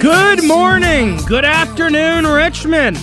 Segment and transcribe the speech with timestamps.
[0.00, 2.98] Good morning, good afternoon, Richmond.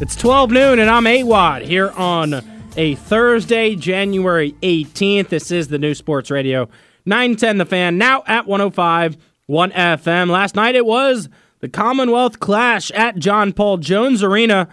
[0.00, 2.42] It's 12 noon, and I'm AWadd here on
[2.78, 5.28] a Thursday, January 18th.
[5.28, 6.70] This is the new Sports Radio
[7.04, 10.30] 910 The Fan, now at 105 1 FM.
[10.30, 11.28] Last night it was
[11.60, 14.68] the Commonwealth Clash at John Paul Jones Arena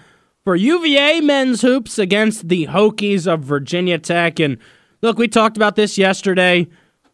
[0.45, 4.39] for UVA men's hoops against the Hokies of Virginia Tech.
[4.39, 4.59] And
[5.01, 6.69] look, we talked about this yesterday.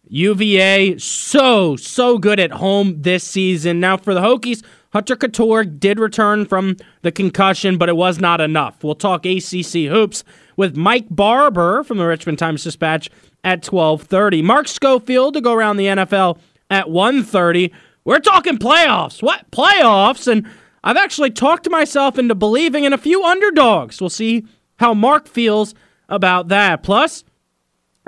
[0.07, 3.79] UVA so so good at home this season.
[3.79, 8.39] Now for the Hokies, Hunter Cattoor did return from the concussion, but it was not
[8.39, 8.83] enough.
[8.83, 10.23] We'll talk ACC hoops
[10.55, 13.09] with Mike Barber from the Richmond Times Dispatch
[13.43, 14.41] at 12:30.
[14.41, 16.37] Mark Schofield to go around the NFL
[16.69, 17.71] at 1:30.
[18.05, 19.21] We're talking playoffs.
[19.21, 20.27] What playoffs?
[20.27, 20.47] And
[20.83, 23.99] I've actually talked myself into believing in a few underdogs.
[23.99, 24.45] We'll see
[24.77, 25.73] how Mark feels
[26.07, 26.83] about that.
[26.83, 27.23] Plus,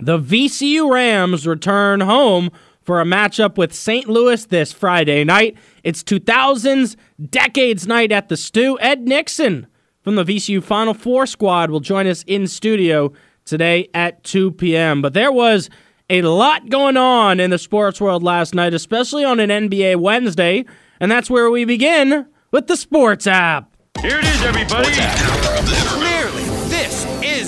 [0.02, 2.52] the VCU Rams return home
[2.84, 4.08] for a matchup with St.
[4.08, 5.58] Louis this Friday night.
[5.84, 6.96] It's 2000's
[7.30, 8.80] Decades Night at the Stew.
[8.80, 9.68] Ed Nixon
[10.02, 13.12] from the VCU Final Four squad will join us in studio
[13.44, 15.02] today at 2 p.m.
[15.02, 15.70] But there was
[16.10, 20.66] a lot going on in the sports world last night, especially on an NBA Wednesday,
[21.00, 23.76] and that's where we begin with the Sports app.
[24.02, 26.17] Here it is, everybody.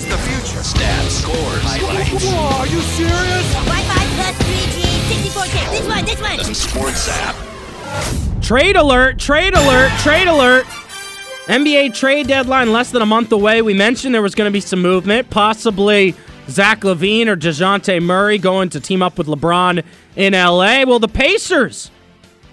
[0.00, 0.62] this is the future.
[0.62, 2.24] Stats, scores, highlights.
[2.24, 3.52] Whoa, are you serious?
[3.54, 5.70] Wi-Fi plus 3G, 64K.
[5.70, 6.54] This one, this one.
[6.54, 8.42] Sports app.
[8.42, 10.64] Trade alert, trade alert, trade alert.
[11.46, 13.62] NBA trade deadline less than a month away.
[13.62, 16.14] We mentioned there was going to be some movement, possibly
[16.48, 19.82] Zach LaVine or DeJounte Murray going to team up with LeBron
[20.16, 20.84] in LA.
[20.84, 21.90] Well, the Pacers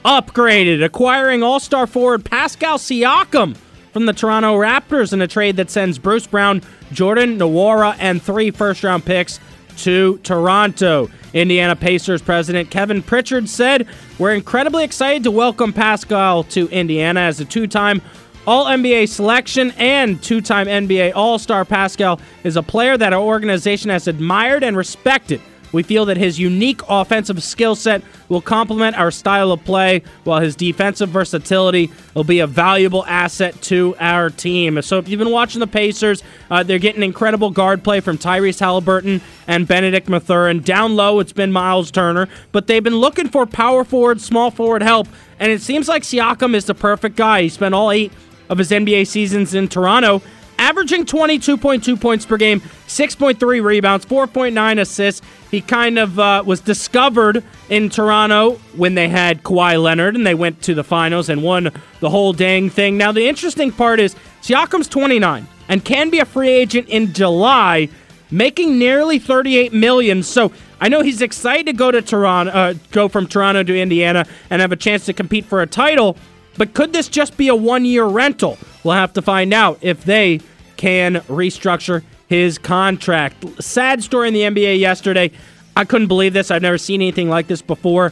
[0.04, 3.56] upgraded, acquiring all star forward Pascal Siakam
[3.98, 8.52] from the Toronto Raptors in a trade that sends Bruce Brown, Jordan Nwora, and three
[8.52, 9.39] first round picks
[9.78, 11.09] to Toronto.
[11.34, 13.88] Indiana Pacers president Kevin Pritchard said,
[14.20, 18.04] We're incredibly excited to welcome Pascal to Indiana as a two time
[18.45, 21.66] All NBA selection and two time NBA All Star.
[21.66, 25.42] Pascal is a player that our organization has admired and respected.
[25.72, 30.39] We feel that his unique offensive skill set will complement our style of play, while
[30.39, 34.82] his defensive versatility will be a valuable asset to our team.
[34.82, 38.60] So, if you've been watching the Pacers, uh, they're getting incredible guard play from Tyrese
[38.60, 40.61] Haliburton and Bennedict Mathurin.
[40.61, 44.83] Down low, it's been Myles Turner, but they've been looking for power forward, small forward
[44.83, 45.08] help,
[45.39, 47.44] and it seems like Siakam is the perfect guy.
[47.44, 48.11] He spent all eight
[48.50, 50.22] of his NBA seasons in Toronto
[50.58, 55.26] averaging 22.2 points per game, 6.3 rebounds, 4.9 assists.
[55.52, 60.36] He kind of uh, was discovered in Toronto when they had Kawhi Leonard and they
[60.36, 62.98] went to the finals and won the whole dang thing.
[62.98, 67.89] Now, the interesting part is Siakam's 29 and can be a free agent in July,
[68.32, 70.24] making nearly 38 million.
[70.24, 74.26] So I know he's excited to go to Toronto, uh, go from Toronto to Indiana
[74.50, 76.18] and have a chance to compete for a title.
[76.58, 78.58] But could this just be a one year rental?
[78.84, 80.42] We'll have to find out if they
[80.76, 83.45] can restructure his contract.
[83.62, 85.32] Sad story in the NBA yesterday.
[85.76, 86.52] I couldn't believe this.
[86.52, 88.12] I've never seen anything like this before.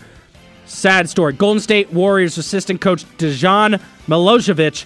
[0.66, 1.34] Sad story.
[1.34, 4.86] Golden State Warriors assistant coach Dejan Milojevic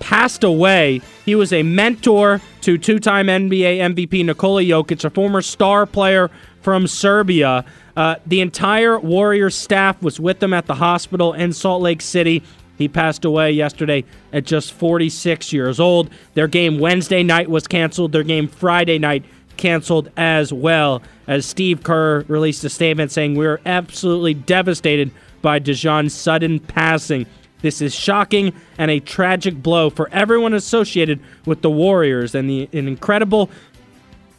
[0.00, 1.00] passed away.
[1.24, 6.30] He was a mentor to two time NBA MVP Nikola Jokic, a former star player
[6.60, 7.64] from Serbia.
[7.96, 12.42] Uh, the entire Warriors staff was with them at the hospital in Salt Lake City.
[12.78, 16.10] He passed away yesterday at just 46 years old.
[16.34, 18.12] Their game Wednesday night was canceled.
[18.12, 19.24] Their game Friday night
[19.56, 21.02] canceled as well.
[21.26, 25.10] As Steve Kerr released a statement saying, We're absolutely devastated
[25.42, 27.26] by Dejan's sudden passing.
[27.60, 32.68] This is shocking and a tragic blow for everyone associated with the Warriors and the
[32.72, 33.50] an incredible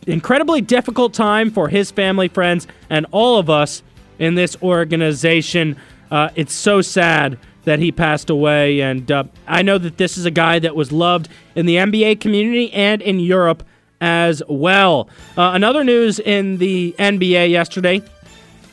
[0.07, 3.83] incredibly difficult time for his family, friends, and all of us
[4.17, 5.75] in this organization.
[6.09, 8.81] Uh, it's so sad that he passed away.
[8.81, 12.19] And uh, I know that this is a guy that was loved in the NBA
[12.19, 13.63] community and in Europe
[14.01, 15.09] as well.
[15.37, 18.01] Uh, another news in the NBA yesterday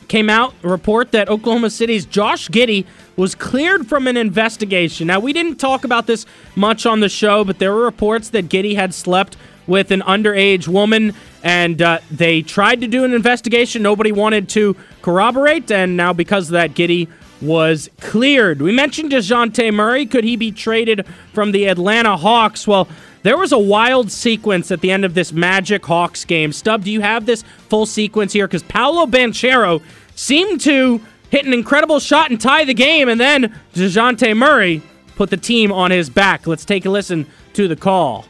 [0.07, 5.07] came out a report that Oklahoma City's Josh Giddey was cleared from an investigation.
[5.07, 6.25] Now, we didn't talk about this
[6.55, 9.35] much on the show, but there were reports that Giddey had slept
[9.65, 11.13] with an underage woman,
[11.43, 13.81] and uh, they tried to do an investigation.
[13.83, 17.09] Nobody wanted to corroborate, and now because of that, Giddey
[17.41, 18.61] was cleared.
[18.61, 20.05] We mentioned DeJounte Murray.
[20.05, 22.67] Could he be traded from the Atlanta Hawks?
[22.67, 22.87] Well,
[23.23, 26.51] there was a wild sequence at the end of this Magic Hawks game.
[26.51, 28.47] Stub, do you have this full sequence here?
[28.47, 29.81] Because Paolo Banchero
[30.15, 34.81] seemed to hit an incredible shot and tie the game, and then DeJounte Murray
[35.15, 36.47] put the team on his back.
[36.47, 38.25] Let's take a listen to the call.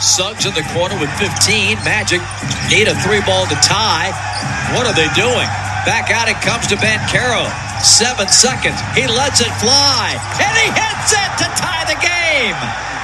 [0.00, 1.76] Suggs in the corner with 15.
[1.84, 2.20] Magic
[2.70, 4.10] need a three ball to tie.
[4.74, 5.69] What are they doing?
[5.88, 7.48] Back out it comes to Banchero.
[7.80, 8.76] Seven seconds.
[8.92, 10.12] He lets it fly.
[10.36, 12.58] And he hits it to tie the game.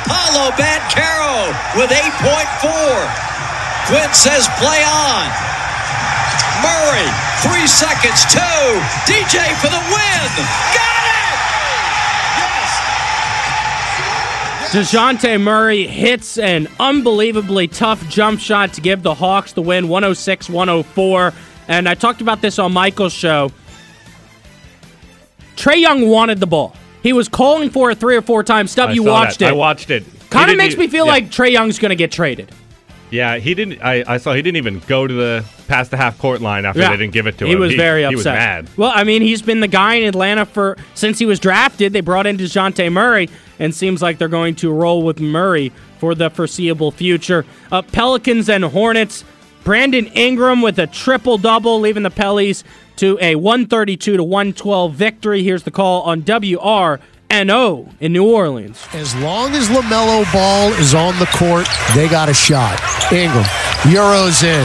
[0.04, 3.26] Paolo Banchero with 8.4.
[3.88, 5.26] Quinn says play on.
[6.60, 7.08] Murray,
[7.40, 8.66] three seconds, two.
[9.08, 10.28] DJ for the win.
[10.76, 11.36] Got it!
[12.36, 12.70] Yes!
[14.72, 20.50] DeJounte Murray hits an unbelievably tough jump shot to give the Hawks the win 106
[20.50, 21.32] 104.
[21.68, 23.50] And I talked about this on Michael's show.
[25.56, 26.76] Trae Young wanted the ball.
[27.02, 28.70] He was calling for it three or four times.
[28.72, 29.46] Stub, I you watched that.
[29.46, 29.50] it.
[29.50, 30.04] I watched it.
[30.30, 31.12] Kind of makes me feel yeah.
[31.12, 32.50] like Trae Young's going to get traded.
[33.10, 33.80] Yeah, he didn't.
[33.82, 36.80] I, I saw he didn't even go to the past the half court line after
[36.80, 36.90] Yeah.
[36.90, 37.48] they didn't give it to him.
[37.48, 37.60] he him.
[37.60, 38.10] was very upset.
[38.10, 38.68] He was mad.
[38.76, 41.92] Well, I mean, he's been the guy in Atlanta for since he was drafted.
[41.92, 43.30] They brought in DeJounte Murray,
[43.60, 47.46] and seems like they're going to roll with Murray for the foreseeable future.
[47.70, 49.24] Uh, Pelicans and Hornets.
[49.66, 52.62] Brandon Ingram with a triple double, leaving the Pellies
[52.98, 55.42] to a 132 to 112 victory.
[55.42, 58.86] Here's the call on WRNO in New Orleans.
[58.92, 61.66] As long as LaMelo Ball is on the court,
[61.96, 62.80] they got a shot.
[63.12, 63.42] Ingram,
[63.82, 64.64] Euros in.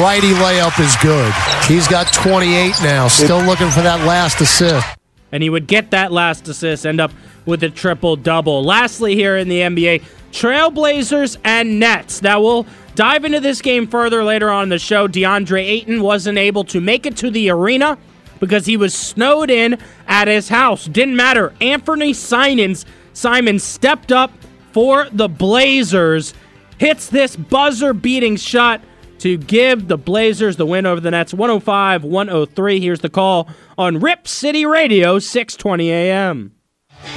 [0.00, 1.30] Righty layup is good.
[1.68, 4.86] He's got 28 now, still looking for that last assist.
[5.32, 7.12] and he would get that last assist, end up
[7.44, 8.64] with a triple double.
[8.64, 12.22] Lastly, here in the NBA, Trailblazers and Nets.
[12.22, 15.08] Now we'll dive into this game further later on in the show.
[15.08, 17.98] DeAndre Ayton wasn't able to make it to the arena
[18.40, 20.86] because he was snowed in at his house.
[20.86, 21.54] Didn't matter.
[21.60, 24.32] Anthony Simons Simon stepped up
[24.72, 26.34] for the Blazers,
[26.78, 28.82] hits this buzzer-beating shot
[29.18, 32.80] to give the Blazers the win over the Nets 105 103.
[32.80, 33.48] Here's the call
[33.78, 36.52] on Rip City Radio, 620 a.m.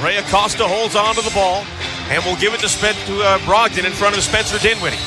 [0.01, 1.65] Ray Acosta holds on to the ball
[2.09, 4.97] and will give it to, Spen- to uh, Brogdon in front of Spencer Dinwiddie.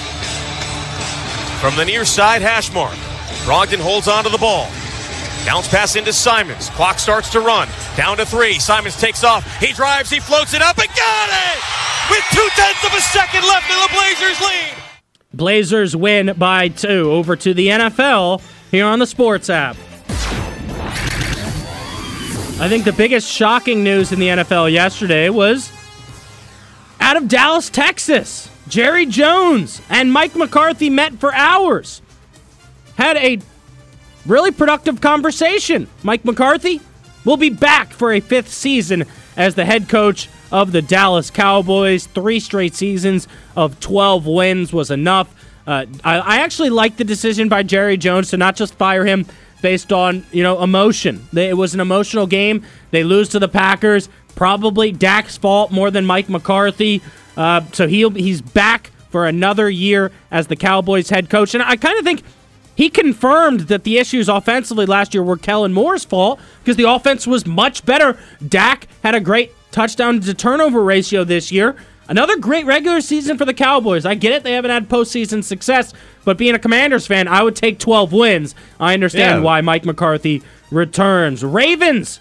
[1.61, 2.95] From the near side hash mark,
[3.45, 4.67] Brogdon holds on to the ball.
[5.45, 6.71] Bounce pass into Simons.
[6.71, 7.69] Clock starts to run.
[7.97, 8.59] Down to three.
[8.59, 9.45] Simons takes off.
[9.59, 10.11] He drives.
[10.11, 11.63] He floats it up and got it!
[12.11, 14.75] With two tenths of a second left in the Blazers lead.
[15.33, 17.11] Blazers win by two.
[17.11, 19.77] Over to the NFL here on the Sports app.
[22.59, 25.73] I think the biggest shocking news in the NFL yesterday was
[27.01, 28.50] out of Dallas, Texas.
[28.71, 32.01] Jerry Jones and Mike McCarthy met for hours.
[32.97, 33.41] Had a
[34.25, 35.89] really productive conversation.
[36.05, 36.81] Mike McCarthy
[37.25, 39.05] will be back for a fifth season
[39.37, 42.07] as the head coach of the Dallas Cowboys.
[42.07, 43.27] Three straight seasons
[43.57, 45.35] of 12 wins was enough.
[45.67, 49.27] Uh, I, I actually like the decision by Jerry Jones to not just fire him
[49.63, 51.27] based on you know emotion.
[51.35, 52.65] It was an emotional game.
[52.93, 54.09] They lose to the Packers.
[54.37, 57.03] Probably Dak's fault more than Mike McCarthy.
[57.37, 61.55] Uh, so he'll he's back for another year as the Cowboys head coach.
[61.55, 62.23] And I kind of think
[62.77, 67.27] he confirmed that the issues offensively last year were Kellen Moore's fault because the offense
[67.27, 68.19] was much better.
[68.47, 71.77] Dak had a great touchdown to turnover ratio this year.
[72.09, 74.05] Another great regular season for the Cowboys.
[74.05, 75.93] I get it, they haven't had postseason success,
[76.25, 78.55] but being a Commanders fan, I would take 12 wins.
[78.81, 79.45] I understand Yeah.
[79.45, 80.43] why Mike McCarthy
[80.73, 81.45] returns.
[81.45, 82.19] Ravens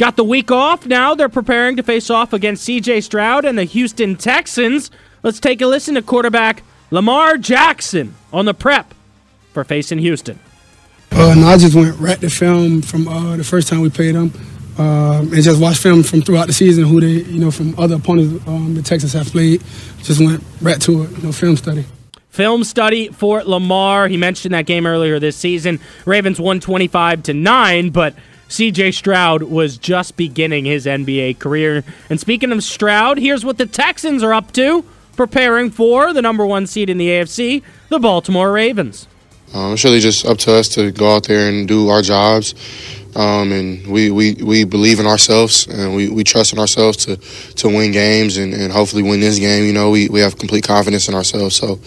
[0.00, 0.86] got the week off.
[0.86, 4.90] Now they're preparing to face off against CJ Stroud and the Houston Texans.
[5.22, 8.94] Let's take a listen to quarterback Lamar Jackson on the prep
[9.52, 10.38] for facing Houston.
[11.12, 14.14] Uh, no, I just went right to film from uh, the first time we played
[14.14, 14.32] them,
[14.78, 17.96] um, and just watched film from throughout the season who they, you know, from other
[17.96, 19.62] opponents um, the Texans have played.
[20.02, 21.84] Just went right to it, you know, film study.
[22.30, 24.08] Film study for Lamar.
[24.08, 25.78] He mentioned that game earlier this season.
[26.06, 28.14] Ravens won 25 to 9, but
[28.50, 31.84] CJ Stroud was just beginning his NBA career.
[32.10, 34.84] And speaking of Stroud, here's what the Texans are up to,
[35.16, 39.06] preparing for the number 1 seed in the AFC, the Baltimore Ravens.
[39.54, 42.54] Um, it's really just up to us to go out there and do our jobs.
[43.14, 47.16] Um, and we, we, we believe in ourselves and we, we trust in ourselves to,
[47.54, 49.64] to win games and, and hopefully win this game.
[49.64, 51.54] You know, we, we have complete confidence in ourselves.
[51.54, 51.78] So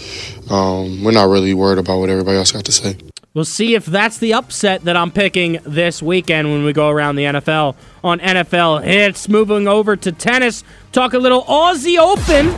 [0.54, 2.98] um, we're not really worried about what everybody else got to say.
[3.34, 7.16] We'll see if that's the upset that I'm picking this weekend when we go around
[7.16, 9.28] the NFL on NFL Hits.
[9.28, 12.52] Moving over to tennis, talk a little Aussie Open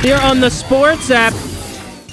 [0.00, 1.32] here on the Sports app.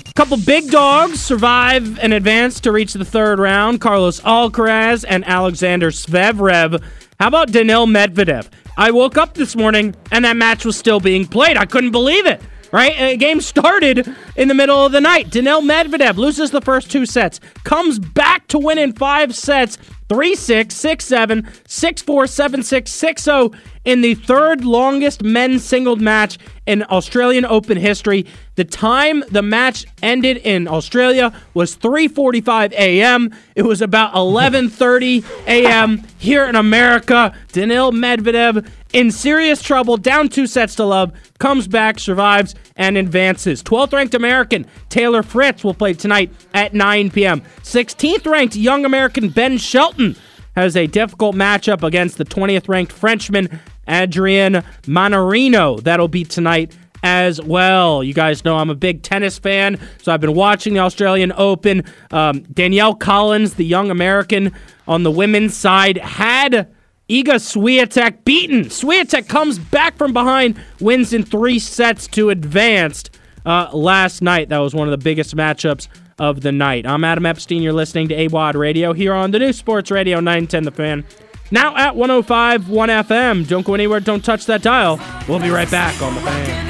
[0.08, 3.80] A Couple big dogs survive and advance to reach the third round.
[3.80, 6.84] Carlos Alcaraz and Alexander Zverev.
[7.20, 8.48] How about Daniil Medvedev?
[8.75, 11.58] I woke up this morning and that match was still being played.
[11.58, 12.42] I couldn't believe it.
[12.72, 13.18] Right?
[13.20, 15.32] Game started in the middle of the night.
[15.32, 19.78] Daniil Medvedev loses the first two sets, comes back to win in five sets,
[20.10, 28.26] 3667 647660 in the third longest men's singled match in Australian Open history.
[28.56, 33.32] The time the match ended in Australia was 3:45 a.m.
[33.56, 36.04] It was about 11:30 a.m.
[36.18, 37.34] here in America.
[37.52, 43.62] Daniil Medvedev in serious trouble, down two sets to love, comes back, survives, and advances.
[43.62, 47.41] 12th ranked American Taylor Fritz will play tonight at 9 p.m.
[47.63, 50.15] 16th ranked young American Ben Shelton
[50.55, 55.81] has a difficult matchup against the 20th ranked Frenchman Adrian Mannarino.
[55.81, 58.03] That'll be tonight as well.
[58.03, 61.84] You guys know I'm a big tennis fan, so I've been watching the Australian Open.
[62.12, 64.53] Um, Danielle Collins, the young American
[64.88, 66.74] on the women's side, had
[67.10, 68.66] Iga Swiatek beaten.
[68.66, 74.50] Swiatek comes back from behind, wins in three sets to advanced uh, last night.
[74.50, 75.88] That was one of the biggest matchups
[76.20, 76.86] of the night.
[76.86, 77.63] I'm Adam Epstein.
[77.63, 81.04] You're listening to AWadd Radio here on the new Sports Radio 910 The Fan.
[81.50, 83.48] Now at 105 1 FM.
[83.48, 84.00] Don't go anywhere.
[84.00, 85.00] Don't touch that dial.
[85.28, 86.68] We'll be right back on The Fan.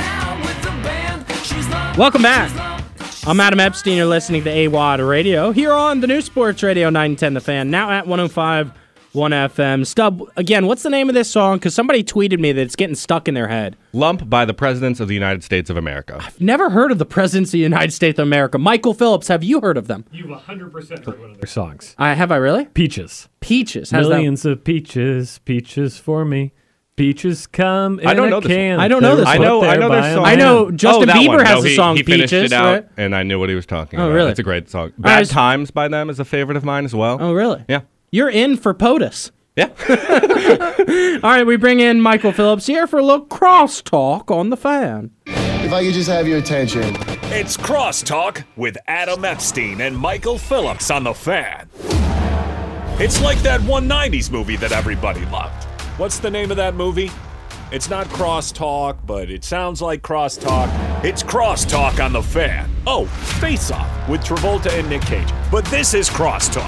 [1.98, 2.50] Welcome back.
[3.28, 3.98] I'm Adam Epstein.
[3.98, 7.70] You're listening to AWadd Radio here on the new Sports Radio 910 The Fan.
[7.70, 8.72] Now at 105
[9.14, 9.86] 1 FM.
[9.88, 11.58] Stub, again, what's the name of this song?
[11.58, 13.76] Because somebody tweeted me that it's getting stuck in their head.
[13.92, 16.20] Lump by the Presidents of the United States of America.
[16.22, 18.60] I've never heard of the Presidents of the United States of America.
[18.60, 20.06] Michael Phillips, have you heard of them?
[20.12, 21.96] You've 100% heard one of their songs.
[21.98, 22.66] I have I really?
[22.66, 23.30] Peaches.
[23.40, 23.90] Peaches.
[23.90, 24.16] How's that?
[24.16, 26.54] Millions of peaches, peaches for me.
[26.96, 28.76] Peaches come in I don't a know this can.
[28.76, 28.80] one.
[28.86, 30.26] I don't know They're this I know, put I know by their song.
[30.26, 31.46] I know Justin oh, Bieber one.
[31.46, 32.86] has no, a song he finished Peaches, it out, right?
[32.98, 34.16] and I knew what he was talking Oh, about.
[34.16, 34.32] really?
[34.32, 34.92] It's oh, a great song.
[34.98, 37.18] Bad was- Times by them is a favorite of mine as well.
[37.22, 37.64] Oh, really?
[37.70, 37.82] Yeah.
[38.12, 39.32] You're in for POTUS.
[39.56, 39.70] Yeah.
[41.24, 45.12] All right, we bring in Michael Phillips here for a little crosstalk on the fan.
[45.26, 46.96] If I could just have your attention.
[47.32, 51.70] It's Crosstalk with Adam Epstein and Michael Phillips on the fan.
[53.02, 55.66] It's like that 190s movie that everybody loved.
[56.00, 57.12] What's the name of that movie?
[57.72, 60.70] It's not Crosstalk, but it sounds like Crosstalk.
[61.04, 62.70] It's Crosstalk on the fan.
[62.88, 63.06] Oh,
[63.40, 65.30] Face Off with Travolta and Nick Cage.
[65.52, 66.66] But this is Crosstalk.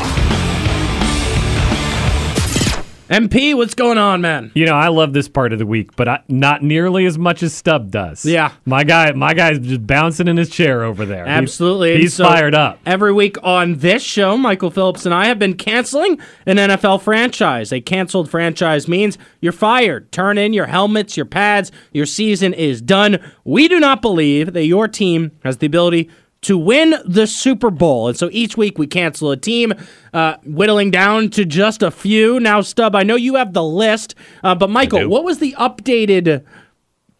[3.11, 4.51] MP, what's going on, man?
[4.53, 7.43] You know, I love this part of the week, but I, not nearly as much
[7.43, 8.25] as Stub does.
[8.25, 8.53] Yeah.
[8.63, 11.25] my guy, my guy's just bouncing in his chair over there.
[11.27, 11.91] Absolutely.
[11.91, 12.79] And he's so fired up.
[12.85, 17.73] Every week on this show, Michael Phillips and I have been canceling an NFL franchise.
[17.73, 20.09] A canceled franchise means you're fired.
[20.13, 23.19] Turn in your helmets, your pads, your season is done.
[23.43, 26.09] We do not believe that your team has the ability
[26.41, 28.07] to win the Super Bowl.
[28.07, 29.73] And so each week we cancel a team,
[30.13, 32.39] uh, whittling down to just a few.
[32.39, 36.43] Now, Stub, I know you have the list, uh, but Michael, what was the updated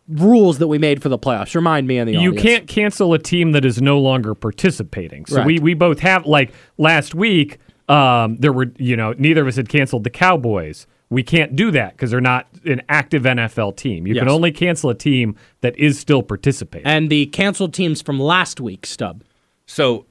[0.08, 1.54] rules that we made for the playoffs?
[1.56, 2.42] Remind me and the You audience.
[2.42, 5.26] can't cancel a team that is no longer participating.
[5.26, 5.46] So Right.
[5.46, 7.60] we we both have like last week.
[7.88, 10.88] Um, there were you know neither of us had canceled the Cowboys.
[11.12, 14.08] We can't do that because they're not an active NFL team.
[14.08, 16.88] You can only cancel a team that is still participating.
[16.88, 19.24] and the canceled teams from last week, Stub.
[19.66, 20.06] So,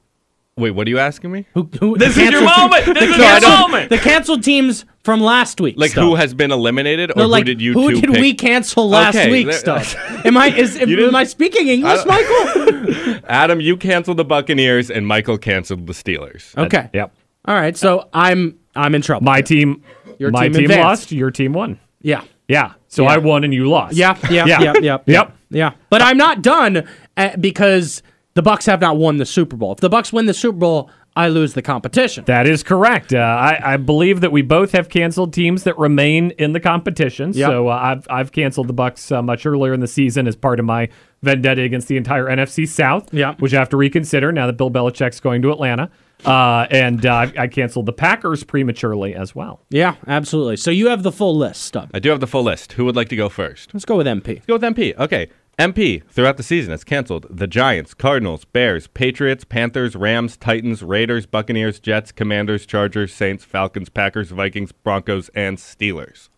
[0.56, 1.46] wait, what are you asking me?
[1.54, 2.84] Who, who, This is your moment!
[2.86, 3.90] the This is your canceled- moment!
[3.90, 5.76] The canceled teams from last week.
[5.78, 6.04] Like, Stub.
[6.04, 8.20] who has been eliminated, or No, like, who did you who two did pick?
[8.20, 9.82] we cancel last Okay, week, there- Stub?
[10.26, 13.20] Am I is am, didn't- I speaking English, Michael?
[13.28, 16.54] Adam, you canceled the Buccaneers, and Michael canceled the Steelers.
[16.58, 16.90] okay.
[16.92, 17.14] yep.
[17.46, 17.74] All right.
[17.74, 19.24] So I'm I'm in trouble.
[19.24, 19.82] My team,
[20.20, 20.84] Your my team team, advanced.
[20.84, 21.12] lost.
[21.12, 21.80] Your team won.
[22.02, 22.22] yeah.
[22.46, 22.72] Yeah.
[22.88, 23.10] So Yeah.
[23.10, 23.94] I won and you lost.
[23.96, 24.60] Yeah, yeah, Yeah.
[24.60, 25.36] yeah, yeah, Yep.
[25.50, 25.70] yeah.
[25.88, 26.86] But I'm not done
[27.16, 28.02] uh, because
[28.34, 29.70] the Bucks have not won the Super Bowl.
[29.72, 32.24] If the Bucks win the Super Bowl, I lose the competition.
[32.26, 33.12] That is correct.
[33.14, 37.32] Uh, I, I believe that we both have canceled teams that remain in the competition.
[37.32, 37.48] Yep.
[37.50, 40.58] So uh, I've I've canceled the Bucks uh, much earlier in the season as part
[40.60, 40.88] of my
[41.22, 43.12] vendetta against the entire NFC South.
[43.14, 43.40] Yep.
[43.40, 45.90] Which I have to reconsider now that Bill Belichick's going to Atlanta.
[46.24, 49.60] Uh, and uh, I I canceled the Packers prematurely as well.
[49.70, 50.56] Yeah, absolutely.
[50.56, 51.90] So you have the full list, Stub.
[51.94, 52.72] I do have the full list.
[52.74, 53.72] Who would like to go first?
[53.72, 54.34] Let's go with MP.
[54.36, 54.96] Let's go with MP.
[54.98, 55.28] Okay.
[55.58, 61.26] MP throughout the season has canceled the Giants, Cardinals, Bears, Patriots, Panthers, Rams, Titans, Raiders,
[61.26, 66.30] Buccaneers, Jets, Commanders, Chargers, Saints, Falcons, Packers, Vikings, Broncos, and Steelers.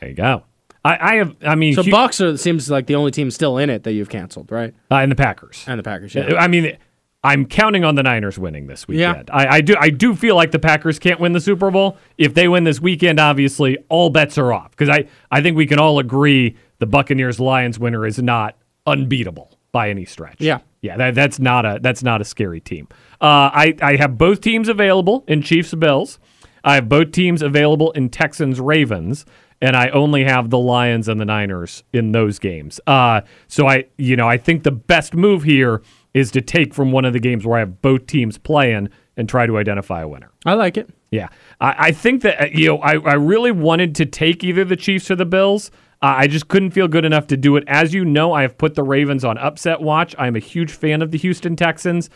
[0.00, 0.44] There you go.
[0.86, 1.36] I, I have.
[1.42, 3.92] I mean, So Hu- Bucks are seems like the only team still in it that
[3.92, 4.72] you've canceled, right?
[4.90, 5.64] uh, and the Packers.
[5.66, 6.14] And the Packers.
[6.14, 6.34] Yeah.
[6.38, 6.76] I mean,
[7.24, 9.30] I'm counting on the Niners winning this weekend.
[9.32, 9.76] I, I do.
[9.78, 11.96] I do feel like the Packers can't win the Super Bowl.
[12.18, 14.72] If they win this weekend, obviously all bets are off.
[14.72, 19.56] Because I, I think we can all agree the Buccaneers Lions winner is not unbeatable
[19.70, 20.40] by any stretch.
[20.40, 20.58] Yeah.
[20.80, 20.96] yeah.
[20.96, 22.88] That, that's not a that's not a scary team.
[23.20, 26.18] Uh, I I have both teams available in Chiefs Bills.
[26.64, 29.24] I have both teams available in Texans Ravens.
[29.60, 32.80] And I only have the Lions and the Niners in those games.
[32.84, 35.82] Uh, so I, you know, I think the best move here
[36.14, 39.28] is to take from one of the games where I have both teams playing and
[39.28, 40.30] try to identify a winner.
[40.44, 40.90] I like it.
[41.10, 41.28] Yeah,
[41.60, 44.76] I, I think that uh, you know I, I really wanted to take either the
[44.76, 45.70] Chiefs or the Bills.
[46.00, 47.64] Uh, I just couldn't feel good enough to do it.
[47.68, 50.14] As you know, I have put the Ravens on upset watch.
[50.18, 52.10] I'm a huge fan of the Houston Texans,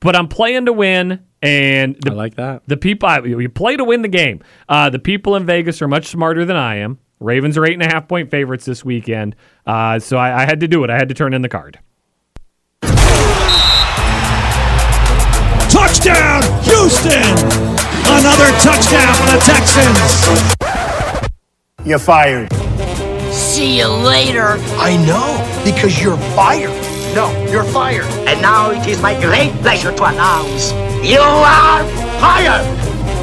[0.00, 1.24] but I'm playing to win.
[1.40, 2.64] And the, I like that.
[2.66, 4.42] The people you play to win the game.
[4.68, 6.98] Uh, the people in Vegas are much smarter than I am.
[7.18, 10.60] Ravens are eight and a half point favorites this weekend, uh, so I, I had
[10.60, 10.90] to do it.
[10.90, 11.78] I had to turn in the card.
[15.90, 17.34] Touchdown, Houston!
[18.06, 20.10] Another touchdown for the Texans.
[21.84, 22.52] You're fired.
[23.32, 24.54] See you later.
[24.78, 26.70] I know, because you're fired.
[27.12, 28.04] No, you're fired.
[28.28, 30.70] And now it is my great pleasure to announce
[31.04, 31.84] you are
[32.20, 32.64] fired.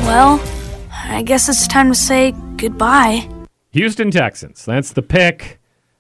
[0.04, 0.42] Well,
[0.92, 3.30] I guess it's time to say goodbye.
[3.72, 4.66] Houston Texans.
[4.66, 5.57] That's the pick.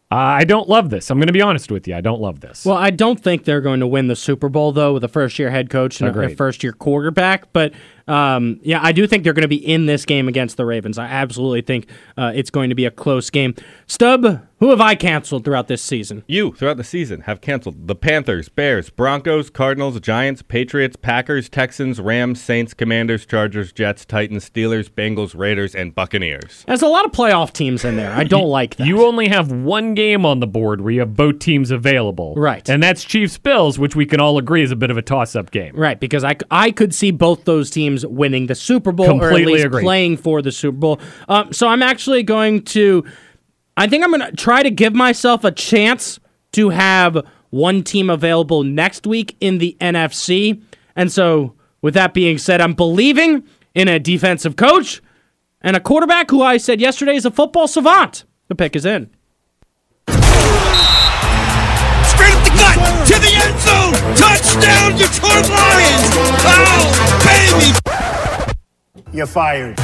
[0.09, 1.11] Uh, I don't love this.
[1.11, 1.93] I'm going to be honest with you.
[1.93, 2.63] I don't love this.
[2.63, 5.37] Well, I don't think they're going to win the Super Bowl though with a first
[5.37, 7.51] year head coach and a first year quarterback.
[7.51, 7.73] But
[8.07, 10.97] um, yeah, I do think they're going to be in this game against the Ravens.
[10.97, 13.53] I absolutely think uh, it's going to be a close game.
[13.89, 16.25] Stub, who have I canceled throughout this season?
[16.27, 22.01] You, throughout the season, have canceled the Panthers, Bears, Broncos, Cardinals, Giants, Patriots, Packers, Texans,
[22.01, 26.65] Rams, Saints, Commanders, Chargers, Jets, Titans, Steelers, Bengals, Raiders, and Buccaneers.
[26.67, 28.11] There's a lot of playoff teams in there.
[28.11, 28.87] I don't like that.
[28.87, 32.35] You only have one game on the board where you have both teams available.
[32.35, 32.67] Right.
[32.67, 35.33] And that's Chiefs Bills, which we can all agree is a bit of a toss
[35.33, 35.73] up game.
[35.77, 39.35] Right, because I, I could see both those teams winning the Super Bowl or at
[39.45, 39.83] least agree.
[39.83, 40.99] playing for the Super Bowl.
[41.29, 43.05] Um, so I'm actually going to,
[43.79, 46.19] I think I'm going to try to give myself a chance
[46.53, 50.63] to have one team available next week in the NFC.
[50.95, 51.53] And so,
[51.83, 53.43] with that being said, I'm believing
[53.75, 54.99] in a defensive coach
[55.61, 58.25] and a quarterback who I said yesterday is a football savant.
[58.47, 59.11] The pick is in.
[60.07, 60.23] Straight
[62.33, 63.93] up the gut to the end zone.
[64.17, 66.09] Touchdown, Detroit Lions.
[66.49, 66.89] Oh,
[67.53, 69.15] baby.
[69.15, 69.79] You're fired.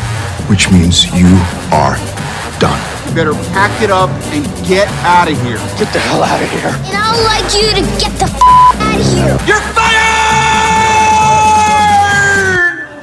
[0.50, 1.28] which means you
[1.72, 1.96] are
[2.60, 2.93] done.
[3.13, 5.58] You better pack it up and get out of here.
[5.77, 6.65] Get the hell out of here.
[6.65, 9.38] And I'd like you to get the f- out of here.
[9.48, 9.62] You're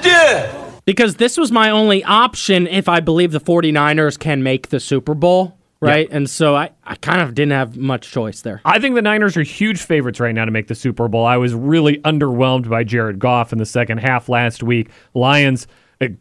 [0.03, 0.83] fired!
[0.85, 5.15] Because this was my only option if I believe the 49ers can make the Super
[5.15, 6.09] Bowl, right?
[6.11, 8.61] And so I, I kind of didn't have much choice there.
[8.65, 11.25] I think the Niners are huge favorites right now to make the Super Bowl.
[11.25, 14.91] I was really underwhelmed by Jared Goff in the second half last week.
[15.15, 15.69] Lions